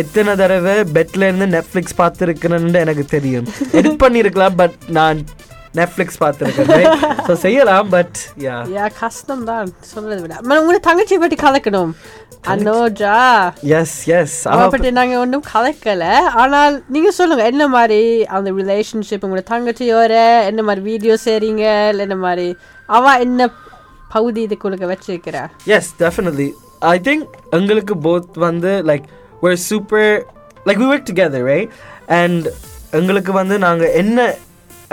எத்தனை 0.00 0.32
தடவை 0.42 0.76
பெட்ல 0.96 1.26
இருந்து 1.28 1.46
நெட்ஃப்ளிக்ஸ் 1.56 1.98
பார்த்துருக்கேன்னு 2.02 2.84
எனக்கு 2.84 3.04
தெரியும். 3.16 3.48
எடிட் 3.78 4.02
பண்ணியிருக்கலாம் 4.04 4.56
பட் 4.60 4.76
நான் 4.98 5.18
நெட்ஃப்ளிக்ஸ் 5.78 6.20
பார்த்துருக்கேன் 6.22 6.86
ஸோ 7.26 7.32
செய்யலாம் 7.42 7.88
பட் 7.94 8.18
யா 8.44 8.54
யா 8.76 8.84
கஷ்டம் 9.00 9.42
தான் 9.50 9.72
சொல்றது 9.90 10.20
விட. 10.22 10.36
உங்களை 10.60 10.78
தங்கச்சி 10.86 11.16
பற்றி 11.22 11.36
கலக்கணும். 11.42 11.90
அனோஜா. 12.52 13.16
எஸ் 13.78 13.96
எஸ் 14.18 14.36
அவ 14.52 14.66
பற்றி 14.74 14.90
நாங்க 14.98 15.16
ஒன்றும் 15.24 15.46
கலைக்கல. 15.52 16.04
ஆனால் 16.42 16.76
நீங்க 16.94 17.10
சொல்லுங்க 17.18 17.44
என்ன 17.52 17.66
மாதிரி 17.76 18.00
அந்த 18.36 18.50
ரிலேஷன்ஷிப் 18.60 19.26
உங்களோட 19.26 19.44
தங்கச்சியோட 19.52 20.14
என்ன 20.50 20.62
மாதிரி 20.68 20.84
வீடியோ 20.90 21.16
செய்றீங்க 21.26 21.64
இல்ல 21.92 22.06
என்ன 22.08 22.18
மாதிரி 22.26 22.48
அவ 22.88 23.14
என்ன 23.26 23.50
பகுதி 24.14 24.40
இதுக்குள்ள 24.46 24.88
வச்சிருக்கிறா? 24.94 25.44
எஸ் 25.76 25.92
டெஃபினெட்லி 26.02 26.48
ஐ 26.94 26.96
திங்க் 27.06 27.26
எங்களுக்கு 27.58 27.94
போத் 28.08 28.32
வந்து 28.46 28.72
like 28.90 29.06
we're 29.42 29.60
super 29.70 30.10
like 30.66 30.80
we 30.82 30.88
work 30.94 31.04
together 31.12 31.42
right? 31.52 31.68
And 32.20 32.46
எங்களுக்கு 32.98 33.32
வந்து 33.40 33.56
நாங்கள் 33.66 33.94
என்ன 34.02 34.18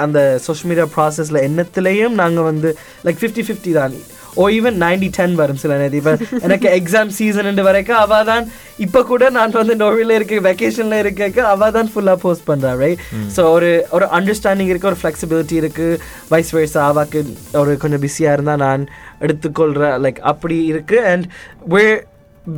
அந்த 0.04 0.20
சோஷியல் 0.46 0.70
மீடியா 0.70 0.86
ப்ராசஸில் 0.96 1.46
என்னத்துலேயும் 1.48 2.16
நாங்கள் 2.22 2.48
வந்து 2.52 2.70
லைக் 3.06 3.20
ஃபிஃப்டி 3.22 3.44
ஃபிஃப்டி 3.48 3.72
தான். 3.80 3.96
ஓ 4.42 4.44
ஈவன் 4.58 4.78
நைன்டி 4.84 5.08
டென் 5.18 5.34
வரும் 5.40 5.60
சில 5.64 5.74
நேரம். 5.80 5.98
இப்போ 6.00 6.14
எனக்கு 6.46 6.68
எக்ஸாம் 6.78 7.10
சீசன் 7.18 7.60
வரைக்கும் 7.68 8.00
அவள் 8.04 8.28
தான் 8.30 8.46
இப்போ 8.86 9.00
கூட 9.10 9.24
நான் 9.36 9.52
வந்து 9.60 9.76
நோவில் 9.82 10.14
இருக்க 10.16 10.40
வெக்கேஷனில் 10.48 11.02
இருக்க 11.04 11.44
அவள் 11.52 11.76
தான் 11.76 11.92
ஃபுல்லாக 11.92 12.18
போஸ்ட் 12.24 12.48
பண்ணுறா 12.50 12.72
ரைட் 12.84 13.04
ஸோ 13.36 13.44
ஒரு 13.56 13.70
ஒரு 13.98 14.08
அண்டர்ஸ்டாண்டிங் 14.20 14.72
இருக்குது 14.72 14.92
ஒரு 14.92 15.00
ஃப்ளெக்சிபிலிட்டி 15.02 15.58
இருக்குது 15.64 16.00
வைஸ் 16.32 16.52
வயசா 16.58 16.82
அவாக்கு 16.90 17.22
ஒரு 17.62 17.74
கொஞ்சம் 17.84 18.04
பிஸியாக 18.06 18.38
இருந்தால் 18.38 18.64
நான் 18.66 18.86
எடுத்துக்கொள்கிற 19.28 19.92
லைக் 20.06 20.22
அப்படி 20.34 20.58
இருக்குது 20.74 21.06
and 21.12 21.28
we 21.76 21.86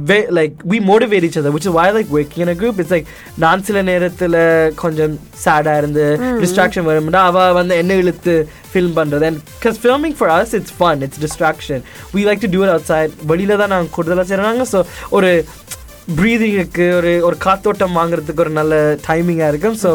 way 0.08 0.16
like 0.36 0.56
we 0.72 0.78
motivate 0.90 1.24
each 1.28 1.36
other 1.40 1.50
which 1.54 1.64
is 1.66 1.72
why 1.76 1.84
I 1.88 1.94
like 1.96 2.10
working 2.16 2.42
in 2.44 2.50
a 2.52 2.58
group 2.60 2.76
it's 2.82 2.92
like 2.96 3.06
நான் 3.44 3.64
சில 3.68 3.78
நேரத்தில் 3.88 4.36
கொஞ்சம் 4.82 5.14
சேடாக 5.44 5.80
இருந்து 5.80 6.04
டிஸ்ட்ராக்ஷன் 6.42 6.86
வரும்னா 6.90 7.22
அவள் 7.30 7.56
வந்து 7.58 7.76
என்ன 7.82 7.96
இழுத்து 8.02 8.34
ஃபில்ம் 8.72 8.94
பண்ணுறது 8.98 9.26
and 9.28 9.40
because 9.54 9.80
filming 9.84 10.16
for 10.18 10.32
us 10.36 10.52
it's 10.58 10.72
fun 10.82 11.02
it's 11.06 11.18
distraction 11.26 11.80
we 12.14 12.22
like 12.30 12.42
to 12.46 12.50
do 12.56 12.60
it 12.66 12.70
outside 12.76 13.12
வெளியில் 13.32 13.60
தான் 13.62 13.72
நாங்கள் 13.74 13.94
கூடுதலாக 13.96 14.26
செய்கிறாங்க 14.30 14.66
ஸோ 14.74 14.80
ஒரு 15.18 15.30
ப்ரீதிங்குக்கு 16.20 16.86
ஒரு 16.98 17.12
ஒரு 17.28 17.36
காத்தோட்டம் 17.46 17.96
வாங்குறதுக்கு 18.00 18.44
ஒரு 18.46 18.52
நல்ல 18.60 18.74
டைமிங்காக 19.08 19.52
இருக்கும் 19.54 19.78
so 19.84 19.92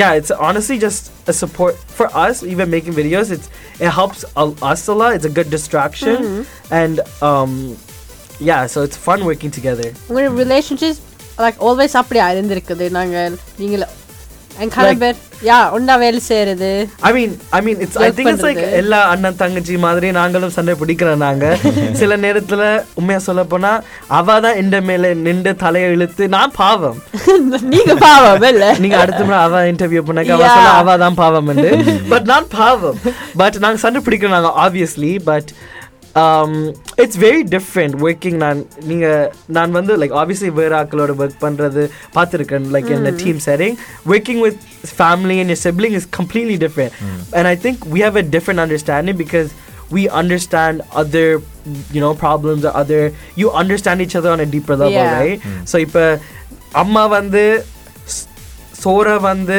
yeah 0.00 0.10
it's 0.18 0.32
honestly 0.46 0.76
just 0.78 1.04
a 1.32 1.36
support 1.42 1.76
for 1.98 2.06
us 2.24 2.38
even 2.52 2.66
making 2.74 2.94
videos 2.98 3.28
it's 3.36 3.46
it 3.84 3.90
helps 3.98 4.20
a- 4.42 4.56
us 4.70 4.82
a 4.94 4.98
lot 5.00 5.12
it's 5.16 5.28
a 5.30 5.34
good 5.38 5.50
distraction 5.54 6.18
and 6.80 6.96
um 7.28 7.52
yeah 8.43 8.61
so 8.67 8.83
it's 8.83 8.99
fun 8.99 9.19
working 9.23 9.51
together. 9.51 9.89
Relationship 10.41 11.01
like 11.39 11.59
always 11.67 11.97
அப்படியா 12.01 12.27
இருந்திருக்குது 12.33 12.87
நாங்க 12.91 13.17
நீங்கள 13.59 13.83
என் 14.55 14.71
கணவர் 14.73 15.19
yeah 15.47 15.55
ஒன்றா 15.75 15.93
வேலை 16.01 16.19
mean 17.15 17.31
I 17.49 17.59
mean 17.65 17.79
it's 17.83 17.97
I 17.97 18.03
Work 18.03 18.13
think 18.17 18.29
it's 18.31 18.43
like 18.43 18.59
பண்றது. 18.59 18.75
எல்லா 18.81 18.99
அண்ணன் 19.13 19.39
தங்கச்சி 19.41 19.75
மாதிரி 19.85 20.07
நாங்களும் 20.19 20.53
சண்டை 20.57 20.73
பிடிக்கிறோம் 20.81 21.23
நாங்க. 21.23 21.45
சில 22.01 22.17
நேரத்துல 22.25 22.61
உண்மையா 22.99 23.19
சொல்ல 23.27 23.43
போனா 23.53 23.71
அவ 24.17 24.37
தான் 24.45 24.59
எந்த 24.61 24.79
மேல 24.89 25.13
நின்று 25.25 25.53
தலையை 25.63 25.89
இழுத்து 25.95 26.27
நான் 26.35 26.53
பாவம். 26.59 26.99
நீங்க 27.73 27.95
பாவம் 28.05 28.45
இல்ல? 28.51 28.67
நீங்க 28.85 28.99
அடுத்த 29.03 29.21
முறை 29.23 29.39
அவ 29.47 29.63
இன்டர்வியூ 29.71 30.03
பண்ணாக்க 30.09 30.35
அவ 30.37 30.45
Yeah. 30.45 30.55
சொல்ல 30.57 30.77
அவ 30.81 30.97
தான் 31.03 31.19
பாவம் 31.23 31.51
பட் 32.13 32.29
நான் 32.33 32.49
பாவம். 32.57 32.99
பட் 33.41 33.59
நாங்க 33.65 33.81
சண்டை 33.85 34.01
பிடிக்கிறோம் 34.07 34.37
நாங்க 34.37 34.53
obviously 34.65 35.13
but 35.31 35.51
it's 37.03 37.19
very 37.23 37.41
different 37.55 37.95
working 38.07 38.37
நான் 38.43 38.59
நீங்க 38.89 39.07
நான் 39.57 39.71
வந்து 39.77 39.93
லைக் 40.01 40.13
ஆப்வியஸ்லி 40.21 40.51
வேற 40.59 40.73
ஆக்களோட 40.83 41.11
ஒர்க் 41.23 41.39
பண்றது 41.45 41.83
பார்த்துருக்கேன் 42.17 42.67
like 42.75 42.89
in 42.95 43.09
a 43.11 43.15
team 43.23 43.37
setting 43.47 43.73
working 44.13 44.39
with 44.45 44.57
family 45.01 45.37
and 45.41 45.49
your 45.53 45.59
sibling 45.65 45.93
is 45.99 46.05
completely 46.19 46.57
different 46.65 46.93
and 47.37 47.47
i 47.53 47.57
think 47.63 47.77
we 47.95 48.01
have 48.05 48.17
a 48.23 48.25
different 48.35 48.61
understanding 48.65 49.17
because 49.23 49.49
we 49.95 50.03
understand 50.21 50.75
other 51.01 51.25
you 51.95 52.01
know 52.03 52.13
problems 52.25 52.61
or 52.69 52.73
other 52.83 53.01
you 53.41 53.49
understand 53.61 54.05
each 54.05 54.15
other 54.19 54.31
on 54.35 54.41
a 54.47 54.49
deeper 54.55 54.77
level 54.83 54.99
Yeah. 54.99 55.17
right 55.19 55.41
so 55.71 55.77
இப்ப 55.85 56.05
அம்மா 56.83 57.05
வந்து 57.17 57.43
சோறை 58.83 59.17
வந்து 59.31 59.57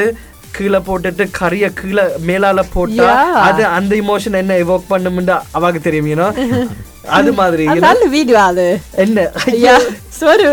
கீழே 0.55 0.79
போட்டுட்டு 0.87 1.25
கறிய 1.39 1.67
கீழே 1.73 2.03
மேலால 2.29 2.61
போட்டா. 2.75 3.07
அது 3.45 3.63
அந்த 3.77 3.93
இமோஷன் 4.03 4.41
என்ன 4.41 4.57
எவோக் 4.65 4.91
பண்ணும்னு 4.91 5.37
அவாக்கு 5.57 5.81
தெரியும் 5.83 6.27
அது 7.17 7.31
மாதிரி? 7.39 7.65
நல்ல 7.85 8.05
வீடியோ 8.13 8.39
அது. 8.43 8.67
என்ன? 9.03 9.25
யா 9.63 9.75
சோறு 10.19 10.47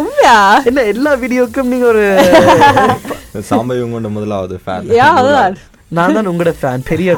உண்மையா? 0.00 0.34
என்ன 0.68 0.82
எல்லா 0.92 1.12
வீடியோக்கும் 1.22 1.70
நீங்க 1.72 1.86
ஒரு 1.92 2.02
சாம்பவி 3.50 3.80
உங்களோட 3.84 4.10
முதலாவது 4.14 4.56
ஃபேன் 4.64 4.90
யா 4.98 5.06
அதுதான் 5.20 5.56
நான் 5.90 6.16
தான் 6.16 6.28
உங்களோட 6.30 6.52
ஃபேன் 6.60 6.84
பெரிய. 6.90 7.10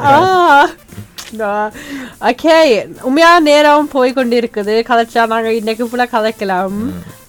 ஓகே 2.29 2.53
உண்மையா 3.07 3.31
நேரம் 3.47 3.89
போய் 3.93 4.17
கொண்டு 4.17 4.35
இருக்குது 4.41 4.75
கதைச்சா 4.89 5.23
நாங்க 5.33 5.49
இன்னைக்கு 5.57 5.87
ஃபுல்லா 5.87 6.07
கதைக்கலாம் 6.13 6.77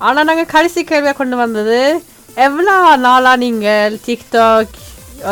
ஆனா 0.01 0.21
நாங்க 0.29 0.45
கடைசி 0.53 0.83
கேள்வியா 0.85 1.15
கொண்டு 1.17 1.39
வந்தது 1.43 1.81
எவ்வளோ 2.41 2.75
நாளா 3.05 3.33
நீங்கள் 3.43 3.97
டிக்டாக் 4.05 4.77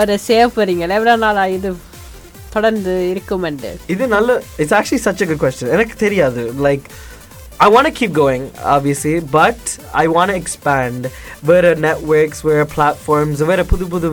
ஒரு 0.01 0.15
சேவ் 0.29 0.55
போறீங்க 0.57 0.85
எவ்வளோ 0.99 1.17
நாளா 1.25 1.45
இது 1.57 1.71
தொடர்ந்து 2.55 2.93
இருக்குமெண்டு 3.13 3.71
இது 3.95 4.05
நல்ல 4.15 4.39
it's 4.63 4.77
actually 4.79 5.03
such 5.07 5.27
good 5.31 5.43
question 5.45 5.69
எனக்கு 5.77 5.97
தெரியாது 6.07 6.45
like 6.69 6.87
I 7.59 7.69
want 7.75 7.87
to 7.89 7.93
keep 7.99 8.13
going, 8.13 8.43
obviously, 8.75 9.15
but 9.37 9.61
I 10.03 10.07
want 10.15 10.31
to 10.33 10.37
expand. 10.41 11.03
வேற 11.51 11.67
networks, 11.87 12.39
வேற 12.49 12.63
platforms, 12.75 13.39
வேற 13.51 13.61
புது 13.71 13.85
புது 13.95 14.09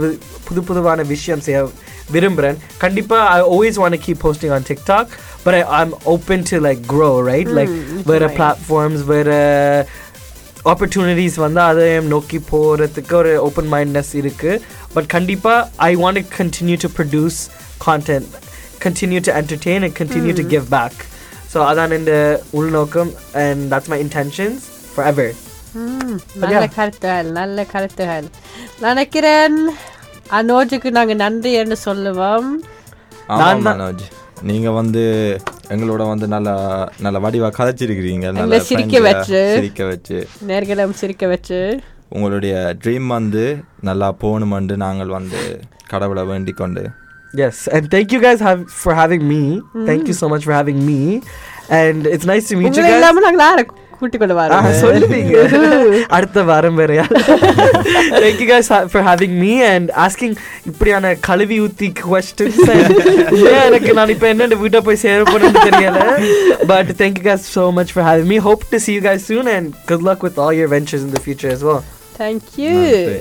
புது 0.48 0.62
புதுவான 0.70 1.06
விஷயம் 1.14 1.44
செய்ய 1.48 1.64
விரும்புகிறேன் 2.16 2.58
கண்டிப்பாக 2.84 3.26
I 3.34 3.42
always 3.52 3.78
want 3.84 3.96
to 3.98 4.02
keep 4.06 4.20
posting 4.28 4.52
on 4.58 4.64
TikTok, 4.70 5.08
but 5.46 5.54
I, 5.60 5.64
I'm 5.80 5.92
open 6.14 6.40
to 6.52 6.60
like 6.68 6.82
grow, 6.94 7.14
right? 7.32 7.50
like 7.60 7.74
வேற 8.12 8.28
platforms, 8.40 9.02
வேற 9.14 9.30
ஆப்பர்ச்சுனிட்டிஸ் 10.72 11.38
வந்து 11.46 11.62
அதையும் 11.70 12.10
நோக்கி 12.14 12.38
போகிறதுக்கு 12.52 13.14
ஒரு 13.22 13.32
ஓப்பன் 13.48 13.70
மைண்ட்னஸ் 13.74 14.12
இருக்குது 14.22 14.62
பட் 14.94 15.08
கண்டிப்பாக 15.08 15.70
I 15.90 15.92
want 15.96 16.22
continue 16.40 16.78
to 16.86 16.90
produce 16.98 17.40
content 17.88 18.30
continue 18.86 19.22
to 19.28 19.34
entertain 19.42 19.84
and 19.88 19.98
continue 20.02 20.36
to 20.42 20.46
give 20.48 20.68
back 20.76 21.00
so 21.54 21.60
அதான் 21.70 21.98
இந்த 22.00 22.14
உள்நோக்கம் 22.52 23.12
and 23.46 23.64
that's 23.74 23.92
my 23.94 24.00
intentions 24.06 24.64
forever 25.08 25.34
நல்ல 26.44 26.66
கருத்துகள் 26.78 27.30
நல்ல 27.40 27.66
கருத்துகள் 27.66 28.28
நினைக்கிறேன் 28.82 29.58
அனோஜுக்கு 30.40 30.90
நாங்க 30.92 31.14
நன்றி 31.24 31.54
என்று 31.54 31.78
சொல்லுவோம் 31.88 32.50
மனோஜ் 33.68 34.06
நீங்க 34.50 34.70
வந்து 34.72 35.02
எங்களோட 35.74 36.04
வந்து 36.08 36.28
நல்லா 36.28 36.54
நல்ல 37.00 37.18
வடிவா 37.20 37.50
கதைச்சிருக்கிறீங்க. 37.58 38.26
நல்ல 38.40 38.58
சிரிக்க 38.70 39.00
வச்சு. 39.00 39.42
சிரிக்க 39.56 39.84
வச்சு. 39.86 40.18
நேர்களும் 40.48 40.96
சிரிக்க 41.02 41.28
வச்சு. 41.28 41.60
உங்களுடைய 42.14 42.56
ட்ரீம் 42.84 43.08
வந்து 43.18 43.44
நல்லா 43.84 44.10
போகணுமென்று 44.24 44.76
நாங்கள் 44.86 45.16
வந்து 45.20 45.42
கடவுளை 45.94 46.26
வேண்டிக் 46.34 46.62
கொண்டு 46.64 46.84
Yes, 47.34 47.56
and 47.68 47.86
thank 47.92 48.12
you 48.12 48.20
guys 48.20 48.40
have, 48.42 48.60
for 48.82 48.94
having 48.94 49.24
me. 49.30 49.40
Thank 49.88 50.04
you 50.10 50.14
so 50.14 50.28
much 50.30 50.44
for 50.48 50.54
having 50.54 50.80
me. 50.90 50.98
And 51.78 52.06
it's 52.08 52.28
nice 52.32 52.46
to 52.50 52.56
meet 52.56 52.68
you 52.68 52.72
உங்களை 52.74 52.84
guys. 52.86 52.98
இல்லாம 52.98 53.22
நாங்கள் 53.26 53.44
யாரை 53.46 53.64
கூட்டிக் 54.00 54.22
கொண்டு 54.22 54.36
ஆ, 54.36 54.40
வரோம் 54.42 54.68
சொல்லுவீங்க 54.82 55.34
அடுத்த 56.18 56.44
வாரம் 56.50 56.78
வேறையா 56.82 57.06
thank 58.18 58.38
you 58.42 58.48
guys 58.48 58.68
ha- 58.68 58.86
for 58.88 59.02
having 59.02 59.34
me 59.40 59.52
and 59.64 59.86
asking 60.06 60.34
இப்படியான 60.72 61.14
கழுவி 61.28 61.58
ஊத்தி 61.66 61.90
questions 62.04 62.60
and 62.76 62.94
ஏன் 63.52 63.66
எனக்கு 63.70 63.92
நான் 64.00 64.14
இப்ப 64.16 64.28
என்ன 64.34 64.60
வீட்டை 64.64 64.82
போய் 64.90 65.02
சேர 65.06 65.24
போறேன்னு 65.32 65.66
தெரியல 65.68 66.00
but 66.66 66.88
thank 67.02 67.18
you 67.20 67.26
guys 67.30 67.44
so 67.58 67.66
much 67.80 67.92
for 67.98 68.04
having 68.04 68.28
me 68.28 68.40
hope 68.50 68.64
to 68.74 68.80
see 68.86 68.96
you 68.98 69.04
guys 69.10 69.24
soon 69.32 69.48
and 69.56 69.68
good 69.92 70.04
luck 70.10 70.22
with 70.28 70.38
all 70.38 70.54
your 70.54 70.70
ventures 70.78 71.04
in 71.04 71.14
the 71.18 71.24
future 71.28 71.52
as 71.58 71.64
well 71.70 71.82
thank you 72.20 72.72
நன்றி. 72.78 73.20